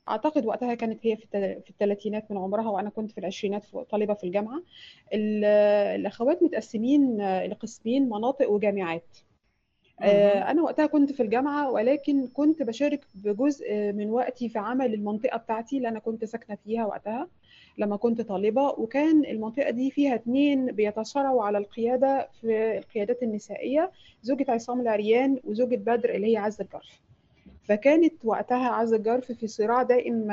[0.09, 4.63] أعتقد وقتها كانت هي في الثلاثينات من عمرها وأنا كنت في العشرينات طالبة في الجامعة.
[5.13, 9.17] الأخوات متقسمين لقسمين مناطق وجامعات.
[10.01, 15.77] أنا وقتها كنت في الجامعة ولكن كنت بشارك بجزء من وقتي في عمل المنطقة بتاعتي
[15.77, 17.27] اللي أنا كنت ساكنة فيها وقتها.
[17.77, 24.45] لما كنت طالبة وكان المنطقة دي فيها اتنين بيتصارعوا على القيادة في القيادات النسائية زوجة
[24.51, 27.01] عصام العريان وزوجة بدر اللي هي عزة الجرف.
[27.63, 30.27] فكانت وقتها عزة الجرف في صراع دائم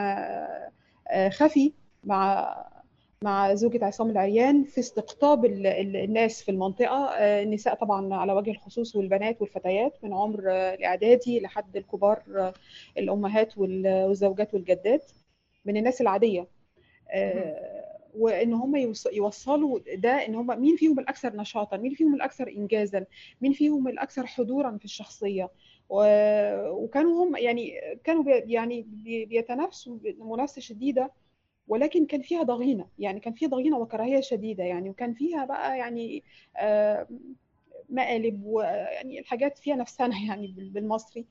[1.30, 1.72] خفي
[2.05, 2.55] مع
[3.22, 7.05] مع زوجة عصام العريان في استقطاب الناس في المنطقة.
[7.18, 12.22] النساء طبعا على وجه الخصوص والبنات والفتيات من عمر الإعدادي لحد الكبار
[12.99, 15.11] الأمهات والزوجات والجدات.
[15.64, 16.47] من الناس العادية.
[18.14, 18.76] وإن هم
[19.12, 23.06] يوصلوا ده إن هم مين فيهم الأكثر نشاطا مين فيهم الأكثر انجازا
[23.40, 25.50] مين فيهم الأكثر حضورا في الشخصية.
[25.88, 27.72] وكانوا هم يعني
[28.04, 28.82] كانوا يعني
[29.28, 31.12] بيتنافسوا منافسه شديدة
[31.68, 32.88] ولكن كان فيها ضغينة.
[32.98, 36.24] يعني كان فيها ضغينة وكراهية شديدة يعني وكان فيها بقى يعني
[37.88, 41.26] مقالب ويعني الحاجات فيها نفسانه يعني بالمصري.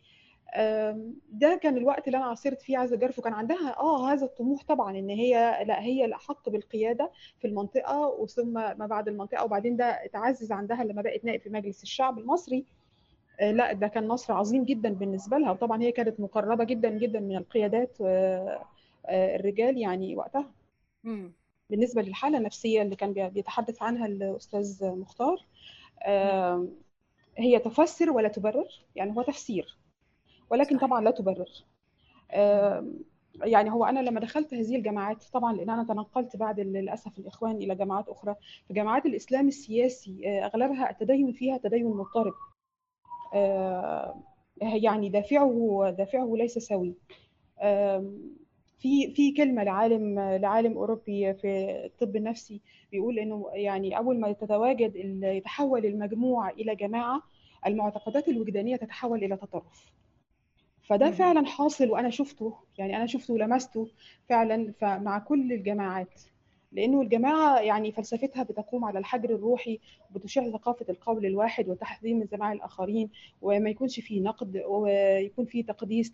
[1.29, 4.97] ده كان الوقت اللي أنا عاصرت فيه عزه جرف وكان عندها آه هذا الطموح طبعا
[4.99, 10.51] إن هي لا هي الأحق بالقيادة في المنطقة وثم ما بعد المنطقة وبعدين ده اتعزز
[10.51, 12.65] عندها لما بقت نائب في مجلس الشعب المصري.
[13.41, 15.51] لا ده كان نصر عظيم جدا بالنسبة لها.
[15.51, 17.97] وطبعا هي كانت مقربة جدا جدا من القيادات
[19.09, 20.51] الرجال يعني وقتها.
[21.69, 25.45] بالنسبة للحالة النفسية اللي كان بيتحدث عنها الأستاذ مختار
[27.37, 29.77] هي تفسر ولا تبرر؟ يعني هو تفسير.
[30.51, 31.49] ولكن طبعا لا تبرر.
[33.43, 37.75] يعني هو أنا لما دخلت هذه الجامعات طبعا لأن أنا تنقلت بعد للأسف الإخوان إلى
[37.75, 38.35] جامعات أخرى
[38.69, 42.33] فجامعات الإسلام السياسي أغلبها التدين فيها تدين مضطرب.
[44.61, 46.93] يعني دافعه دافعه ليس سوي.
[48.79, 54.95] في في كلمة لعالم لعالم أوروبي في الطب النفسي بيقول إنه يعني أول ما تتواجد
[55.23, 57.21] يتحول المجموعه إلى جماعة
[57.67, 59.91] المعتقدات الوجدانية تتحول إلى تطرف.
[60.91, 62.53] فده فعلا حاصل وأنا شفته.
[62.77, 63.87] يعني أنا شفته ولمسته
[64.29, 66.21] فعلا مع كل الجماعات.
[66.71, 69.79] لأنه الجماعة يعني فلسفتها بتقوم على الحجر الروحي
[70.11, 73.09] وبتشيع ثقافة القول الواحد وتحذير من سماع الآخرين
[73.41, 76.11] وما يكونش فيه نقد ويكون فيه تقديس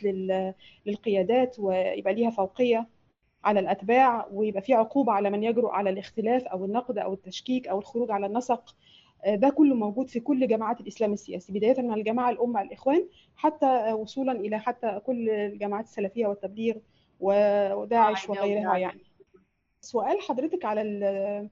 [0.86, 2.88] للقيادات ويبقى ليها فوقية
[3.44, 7.80] على الأتباع ويبقى في عقوبة على من يجرؤ على الاختلاف أو النقد أو التشكيك أو
[7.80, 8.76] الخروج على النسق.
[9.26, 14.32] ده كله موجود في كل جماعات الإسلام السياسي بداية من الجماعة الأمة الإخوان حتى وصولا
[14.32, 16.76] إلى حتى كل الجماعات السلفية والتبليغ
[17.20, 19.02] وداعش وغيرها يعني.
[19.82, 21.50] سؤال حضرتك على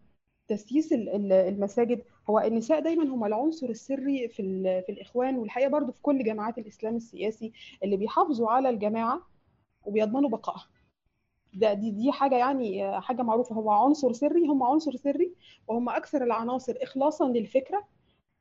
[0.47, 6.23] تسييس المساجد هو النساء دايما هم العنصر السري في في الإخوان والحقيقة برضو في كل
[6.23, 7.51] جماعات الإسلام السياسي
[7.83, 9.21] اللي بيحافظوا على الجماعة
[9.85, 10.65] وبيضمنوا بقائها.
[11.55, 13.55] ده دي دي حاجة يعني حاجة معروفة.
[13.55, 15.33] هو عنصر سري هم عنصر سري
[15.67, 17.87] وهم أكثر العناصر اخلاصا للفكرة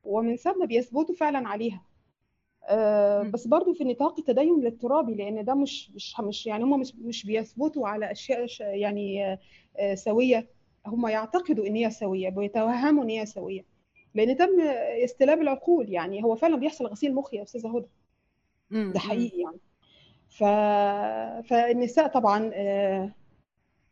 [0.05, 1.85] ومن ثم بيثبتوا فعلا عليها.
[2.69, 6.95] آه بس برضو في نطاق التدين الاضطرابي لأن ده مش مش مش يعني هم مش
[6.97, 9.33] مش بيثبتوا على أشياء يعني
[9.79, 10.49] آه سوية.
[10.87, 13.65] هم يعتقدوا إن هي سوية بيتوهموا إن هي سوية.
[14.15, 14.61] لأن تم
[15.05, 17.87] استلاب العقول يعني هو فعلا بيحصل غسيل مخ يا أستاذة هدى.
[18.93, 19.61] ده حقيقي يعني.
[20.39, 20.45] ف...
[21.49, 23.11] فالنساء طبعا آه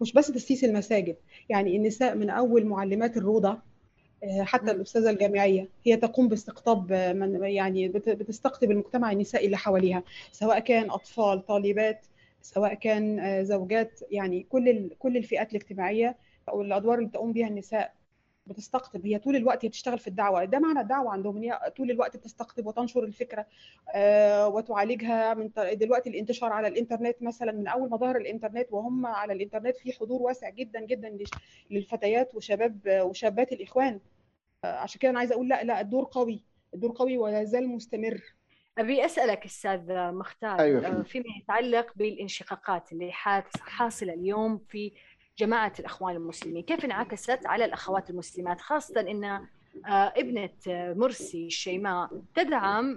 [0.01, 1.17] مش بس تسييس المساجد
[1.49, 3.59] يعني النساء من أول معلمات الروضة
[4.41, 10.91] حتى الأستاذة الجامعية هي تقوم باستقطاب من يعني بتستقطب المجتمع النسائي اللي حواليها سواء كان
[10.91, 12.07] أطفال طالبات
[12.43, 16.17] سواء كان زوجات يعني كل كل الفئات الاجتماعية
[16.49, 17.93] أو الادوار اللي تقوم بها النساء
[18.47, 20.45] بتستقطب هي طول الوقت هي بتشتغل في الدعوة.
[20.45, 23.47] ده معنى الدعوة عندهم إن هي طول الوقت بتستقطب وتنشر الفكرة
[24.47, 29.77] وتعالجها من دلوقتي الانتشار على الإنترنت مثلا من أول ما ظهر الإنترنت وهم على الإنترنت
[29.77, 31.19] في حضور واسع جدا جدا
[31.71, 34.01] للفتيات وشباب وشابات الإخوان.
[34.65, 38.23] عشان كده أنا عايزة أقول لا لا الدور قوي الدور قوي ولا زال مستمر.
[38.79, 39.81] أبي أسألك أستاذ
[40.13, 41.03] مختار أيوة.
[41.03, 44.93] فيما يتعلق بالانشقاقات اللي حاصلة اليوم في
[45.39, 49.47] جماعة الأخوان المسلمين كيف انعكست على الأخوات المسلمات؟ خاصة إن
[49.87, 50.51] ابنة
[50.95, 52.97] مرسي الشيماء تدعم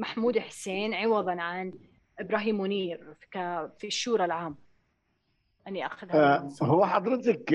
[0.00, 1.72] محمود حسين عوضا عن
[2.18, 3.14] إبراهيم منير
[3.78, 4.56] في الشورى العام.
[5.68, 7.54] أني اخذها آه هو حضرتك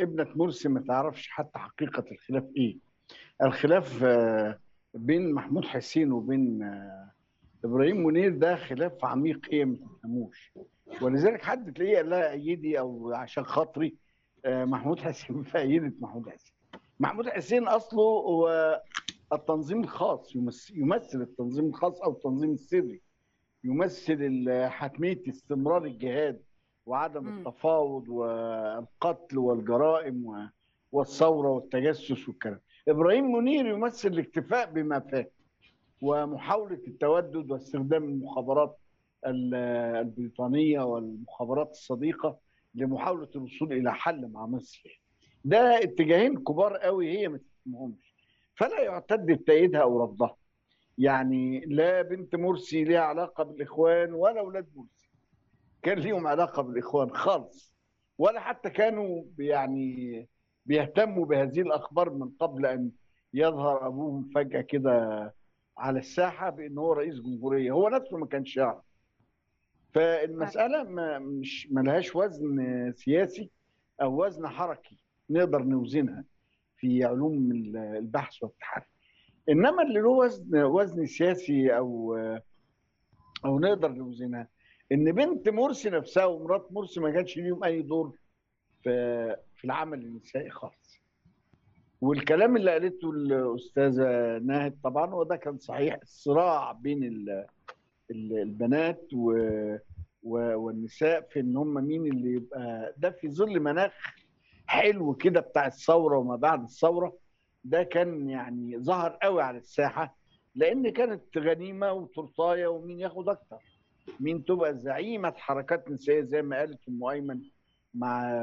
[0.00, 2.78] ابنة مرسي ما تعرفش حتى حقيقة الخلاف إيه.
[3.42, 4.58] الخلاف آه
[4.94, 7.10] بين محمود حسين وبين آه
[7.64, 10.52] إبراهيم منير ده خلاف عميق إيه ما تفهموش.
[11.02, 13.96] ولذلك حد تلاقيه قال لها أيدي أو عشان خاطري
[14.46, 15.42] محمود حسين.
[15.52, 16.54] فأيدة محمود حسين.
[17.00, 18.82] محمود حسين أصله هو
[19.32, 20.36] التنظيم الخاص
[20.74, 23.00] يمثل التنظيم الخاص أو التنظيم السري
[23.64, 26.42] يمثل حتمية استمرار الجهاد
[26.86, 27.38] وعدم.
[27.38, 30.50] التفاوض والقتل والجرائم
[30.92, 32.60] والثورة والتجسس والكلام.
[32.88, 35.32] إبراهيم منير يمثل الاكتفاء بما فات
[36.00, 38.78] ومحاولة التودد واستخدام المخابرات
[39.26, 42.38] البريطانية والمخابرات الصديقة
[42.74, 45.02] لمحاولة الوصول إلى حل مع مصر.
[45.44, 48.14] ده اتجاهين كبار قوي هي ما تفهمهمش.
[48.54, 50.36] فلا يعتد بتأييدها أو رفضها.
[50.98, 55.10] يعني لا بنت مرسي ليها علاقة بالإخوان ولا أولاد مرسي.
[55.82, 57.74] كان ليهم علاقة بالإخوان خالص.
[58.18, 60.28] ولا حتى كانوا يعني
[60.66, 62.90] بيهتموا بهذه الأخبار من قبل أن
[63.34, 65.34] يظهر أبوهم فجأة كده
[65.78, 67.72] على الساحة بأن هو رئيس جمهورية.
[67.72, 68.84] هو نفسه ما كانش يعرف.
[69.94, 73.50] فالمسألة ما مش ملهاش وزن سياسي
[74.02, 74.98] أو وزن حركي
[75.30, 76.24] نقدر نوزنها
[76.76, 78.84] في علوم البحث والتحري
[79.48, 82.16] إنما اللي له وزن وزن سياسي أو
[83.44, 84.48] أو نقدر نوزنها
[84.92, 88.16] إن بنت مرسي نفسها ومرات مرسي ما كانش ليهم أي دور
[88.82, 91.00] في في العمل النسائي خالص.
[92.00, 97.46] والكلام اللي قالته الأستاذة ناهد طبعا وده كان صحيح الصراع بين ال- ال-
[98.10, 99.76] البنات و-
[100.22, 103.92] و- والنساء في إن هم مين اللي يبقى ده في ظل مناخ
[104.66, 107.16] حلو كده بتاع الثورة وما بعد الثورة.
[107.64, 110.16] ده كان يعني ظهر قوي على الساحة
[110.54, 113.58] لأن كانت غنيمة وتورتايه ومين ياخد أكتر.
[114.20, 117.40] مين تبقى زعيمة حركات نسائية زي ما قالت أم أيمن
[117.94, 118.42] مع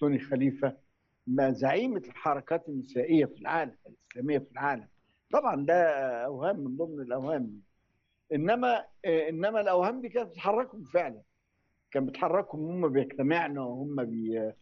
[0.00, 0.76] توني خليفة
[1.26, 4.88] ما زعيمة الحركات النسائية في العالم الإسلامية في العالم.
[5.32, 5.74] طبعا ده
[6.24, 7.60] أوهام من ضمن الأوهام.
[8.32, 11.22] إنما إنما الأوهام دي كانت بتحركهم فعلا.
[11.90, 14.52] كان بتحركهم هم بيجتمعنا وهم بي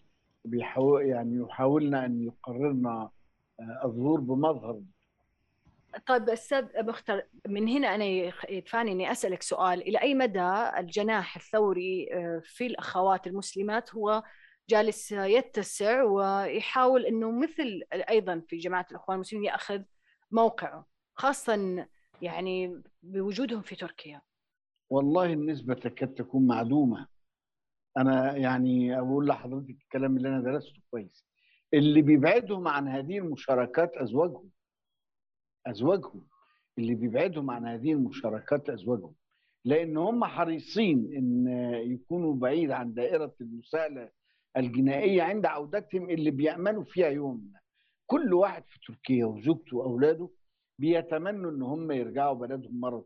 [0.44, 3.08] بيحاول يعني يحاولن إن يقررن
[3.84, 4.80] الظهور بمظهر.
[6.06, 8.04] طيب أستاذ مختار من هنا أنا
[8.48, 9.88] يدفعني إني أسألك سؤال.
[9.88, 12.08] إلى أي مدى الجناح الثوري
[12.42, 14.22] في الأخوات المسلمات هو
[14.68, 19.82] جالس يتسع ويحاول إنه مثل أيضا في جماعة الأخوان المسلمين يأخذ
[20.30, 21.86] موقعه خاصه
[22.22, 24.20] يعني بوجودهم في تركيا.
[24.90, 27.06] والله النسبة تكاد تكون معدومة.
[27.96, 31.24] أنا يعني أقول لحضرتك الكلام اللي أنا درسته كويس.
[31.74, 34.50] اللي بيبعدهم عن هذه المشاركات أزواجهم.
[35.66, 36.26] أزواجهم.
[36.78, 39.14] اللي بيبعدهم عن هذه المشاركات أزواجهم.
[39.64, 41.46] لأن هم حريصين إن
[41.92, 44.10] يكونوا بعيد عن دائرة المساءلة
[44.56, 47.52] الجنائية عند عودتهم اللي بيأمنوا فيها يوم
[48.06, 50.28] كل واحد في تركيا وزوجته وأولاده
[50.78, 53.04] بيتمنوا إن هم يرجعوا بلدهم مرة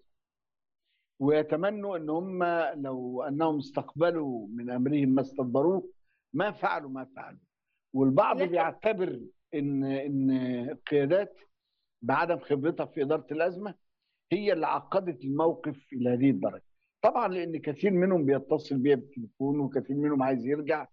[1.19, 2.45] ويتمنوا إن هم
[2.83, 5.91] لو أنهم استقبلوا من أمرهم ما استدبروه
[6.33, 7.39] ما فعلوا ما فعلوا
[7.95, 9.21] والبعض بيعتبر
[9.55, 10.31] إن إن
[10.71, 11.37] القيادات
[12.03, 13.75] بعدم خبرتها في إدارة الأزمة
[14.33, 16.65] هي اللي عقدت الموقف إلى هذه الدرجة.
[17.03, 20.87] طبعا لأن كثير منهم بيتصل بيا بالتليفون وكثير منهم عايز يرجع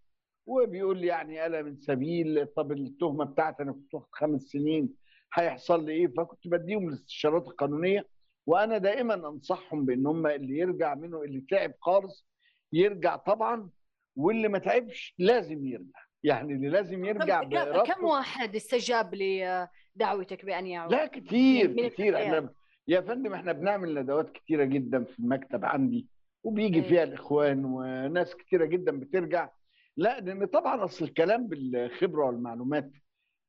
[0.45, 4.93] وبيقول لي يعني أنا من سبيل طب التهمة بتاعتي أنا كنت واخد خمس سنين
[5.33, 8.07] هيحصل لي إيه؟ فكنت بديهم الاستشارات القانونية
[8.45, 12.27] وأنا دائما أنصحهم بإن هم اللي يرجع منه اللي تعب خالص
[12.73, 13.69] يرجع طبعا
[14.15, 15.99] واللي ما تعبش لازم يرجع.
[16.23, 22.17] يعني اللي لازم يرجع بإرادته كم واحد استجاب لدعوتك بأن يعود؟ لا كتير كتير.
[22.17, 22.49] إحنا
[22.87, 26.07] يا فندم إحنا بنعمل ندوات كتيرة جدا في المكتب عندي
[26.43, 29.49] وبيجي فيها الإخوان وناس كتيرة جدا بترجع.
[29.97, 32.91] لا لأن طبعا أصل الكلام بالخبرة والمعلومات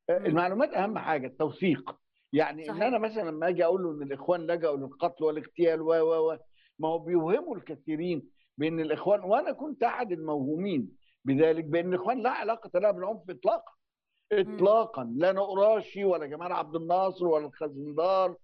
[0.09, 1.95] المعلومات أهم حاجة التوثيق.
[2.33, 2.75] يعني صحيح.
[2.75, 6.37] ان أنا مثلا لما آجي أقول له إن الإخوان لجأوا للقتل والاغتيال و و و
[6.79, 12.79] ما هو بيوهموا الكثيرين بإن الإخوان وأنا كنت أحد الموهومين بذلك بإن الإخوان لا علاقة
[12.79, 13.71] لها بالعنف اطلاقا.
[14.31, 15.13] اطلاقا.
[15.15, 18.37] لا نقراشي ولا جمال عبد الناصر ولا الخزندار.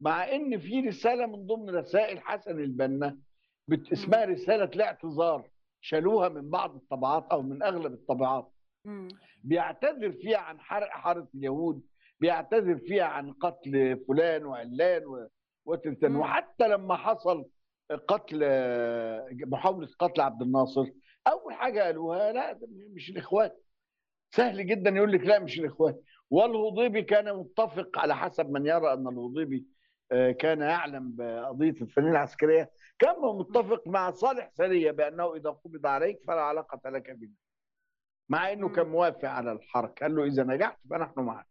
[0.00, 3.18] مع إن في رسالة من ضمن رسائل حسن البنا
[3.92, 5.48] اسمها رسالة الاعتذار
[5.80, 8.52] شالوها من بعض الطبعات أو من أغلب الطبعات.
[9.44, 11.82] بيعتذر فيها عن حرق حارة اليهود
[12.20, 15.28] بيعتذر فيها عن قتل فلان وعلان
[15.64, 17.44] وتلتان وحتى لما حصل
[18.08, 18.38] قتل
[19.46, 20.86] محاولة قتل عبد الناصر
[21.26, 22.58] أول حاجة قالوها لا
[22.94, 23.50] مش الإخوان.
[24.30, 25.96] سهل جدا يقول لك لا مش الإخوان.
[26.30, 29.66] والهضيبي كان متفق على حسب من يرى أن الهضيبي
[30.38, 32.70] كان يعلم بقضية الفنية العسكرية.
[32.98, 37.32] كان متفق مع صالح سرية بأنه إذا قبض عليك فلا علاقة لك بنا.
[38.32, 40.06] مع إنه كان موافق على الحركة.
[40.06, 41.46] قال له إذا نجحت فنحن معك.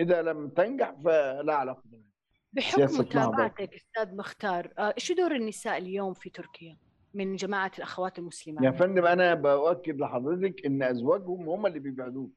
[0.00, 2.02] إذا لم تنجح فلا علاقة بنا
[2.52, 6.78] بحكم متابعتك أستاذ مختار إيش دور النساء اليوم في تركيا
[7.14, 12.32] من جماعة الأخوات المسلمات يا فندم أنا باكد لحضرتك إن أزواجهم هم اللي بيبعدوهم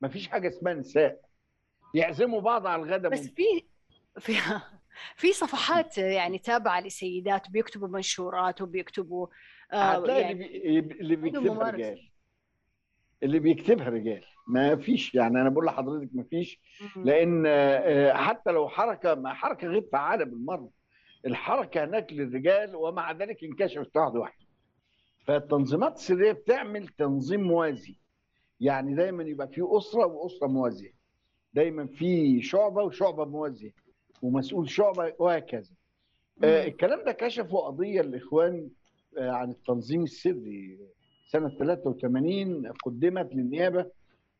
[0.00, 1.20] ما فيش حاجة اسمها نساء.
[1.94, 3.42] يعزموا بعض على الغداء بس في
[4.18, 4.32] في
[5.16, 9.26] في صفحات يعني تابعة لسيدات بيكتبوا منشورات وبيكتبوا
[9.70, 10.78] هتلاقي يعني.
[10.78, 12.10] اللي بيكتبها رجال.
[13.22, 14.24] اللي بيكتبها رجال.
[14.48, 16.60] ما فيش يعني أنا بقول لحضرتك ما فيش.
[16.96, 17.44] لأن
[18.16, 20.70] حتى لو حركة ما حركة غير فعالة بالمرة.
[21.26, 24.46] الحركة هناك للرجال ومع ذلك انكشفت واحدة واحدة
[25.26, 27.96] فالتنظيمات السرية بتعمل تنظيم موازي.
[28.60, 30.92] يعني دايما يبقى في أسرة وأسرة موازية.
[31.52, 33.72] دايما في شعبة وشعبة موازية.
[34.22, 35.70] ومسؤول شعبة وهكذا.
[36.44, 38.70] آه الكلام ده كشفوا قضية الإخوان
[39.18, 40.78] آه عن التنظيم السري.
[41.26, 43.90] سنة 83 قدمت للنيابة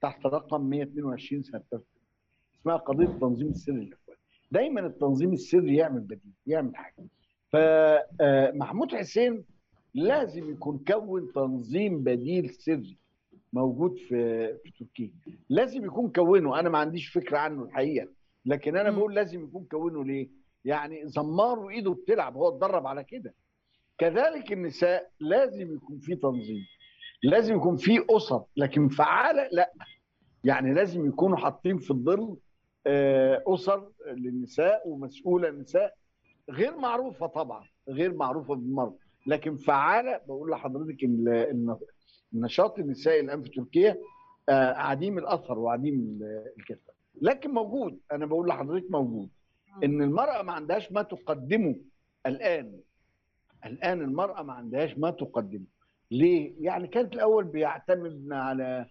[0.00, 1.62] تحت رقم 122 سنة
[2.60, 4.16] اسمها قضية التنظيم السري للاخوان
[4.50, 7.06] دايما التنظيم السري يعمل بديل يعمل حاجة.
[7.52, 9.44] فمحمود حسين
[9.94, 12.98] لازم يكون كون تنظيم بديل سري
[13.52, 15.10] موجود في في تركيا.
[15.48, 18.08] لازم يكون كونه أنا ما عنديش فكرة عنه الحقيقة
[18.46, 18.90] لكن أنا.
[18.90, 20.28] بقول لازم يكون كونه ليه؟
[20.64, 23.34] يعني زمار وايده بتلعب هو اتدرب على كده.
[23.98, 26.64] كذلك النساء لازم يكون في تنظيم.
[27.22, 29.72] لازم يكون في أسر لكن فعالة لا.
[30.44, 32.36] يعني لازم يكونوا حاطين في الظل
[32.86, 35.94] آه، أسر للنساء ومسؤولة النساء.
[36.50, 38.96] غير معروفة طبعا غير معروفة بالمرة
[39.26, 41.04] لكن فعالة بقول لحضرتك
[42.34, 43.98] النشاط النسائي الآن في تركيا
[44.48, 49.28] آه، عديم الأثر وعديم ال- الكثره لكن موجود أنا بقول لحضرتك موجود.
[49.84, 51.76] إن المرأة ما عندهاش ما تقدمه
[52.26, 52.80] الآن.
[53.66, 55.64] الآن المرأة ما عندهاش ما تقدمه.
[56.10, 58.86] ليه يعني كانت الأول بيعتمدنا على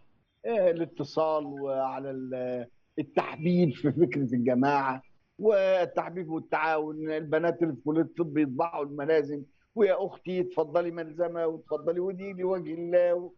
[0.46, 2.68] آه، الاتصال وعلى ال-
[3.00, 5.02] التحبيب في فكرة الجماعة
[5.40, 9.44] والتحبيب والتعاون البنات اللي في كلية الطب يطبعوا الملازم
[9.76, 13.32] ويا أختي اتفضلي ملزمة وتفضلي ودي لوجه الله.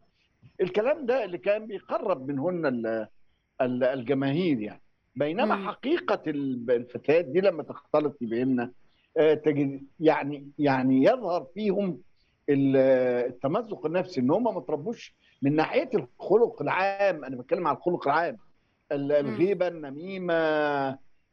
[0.62, 3.08] الكلام ده اللي كان بيقرب منهن ال-
[3.62, 4.82] ال- الجماهير يعني
[5.16, 5.68] بينما مم.
[5.68, 8.72] حقيقة ال- الفتيات دي لما تختلط بهن
[9.18, 12.02] آه، تجد يعني يعني يظهر فيهم
[12.50, 17.26] التمزق النفسي إن هم ما تربوش من ناحية الخلق العام.
[17.26, 18.38] أنا بتكلم على الخلق العام.
[18.92, 20.34] ال- الغيبة النميمة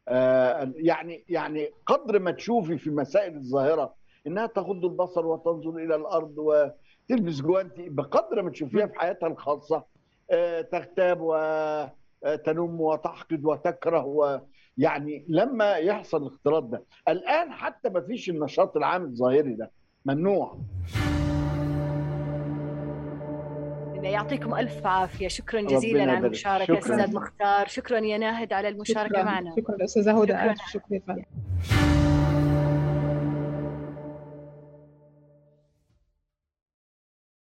[0.07, 3.95] آه، يعني يعني قدر ما تشوفي في المسائل الظاهرة
[4.27, 9.83] إنها تغض البصر وتنظر إلى الأرض وتلبس جوانتي بقدر ما تشوفيها في حياتها الخاصة.
[10.31, 14.41] آه، تغتاب وتنم وتحقد وتكره و
[14.77, 16.83] يعني لما يحصل الاختلاط ده.
[17.07, 19.71] الآن حتى ما فيش النشاط العام الظاهري ده.
[20.05, 20.57] ممنوع.
[24.03, 25.27] يعطيكم ألف عافية.
[25.27, 26.27] شكرا جزيلا على.
[26.27, 26.95] المشاركة شكراً.
[26.95, 27.67] أستاذ مختار.
[27.67, 29.23] شكرا يا ناهد على المشاركة شكرا.
[29.23, 29.55] معنا.
[29.57, 29.83] شكرا.
[29.83, 30.51] استاذه هدى شكراً.
[30.51, 30.99] ألف شكر.
[31.07, 31.23] فندم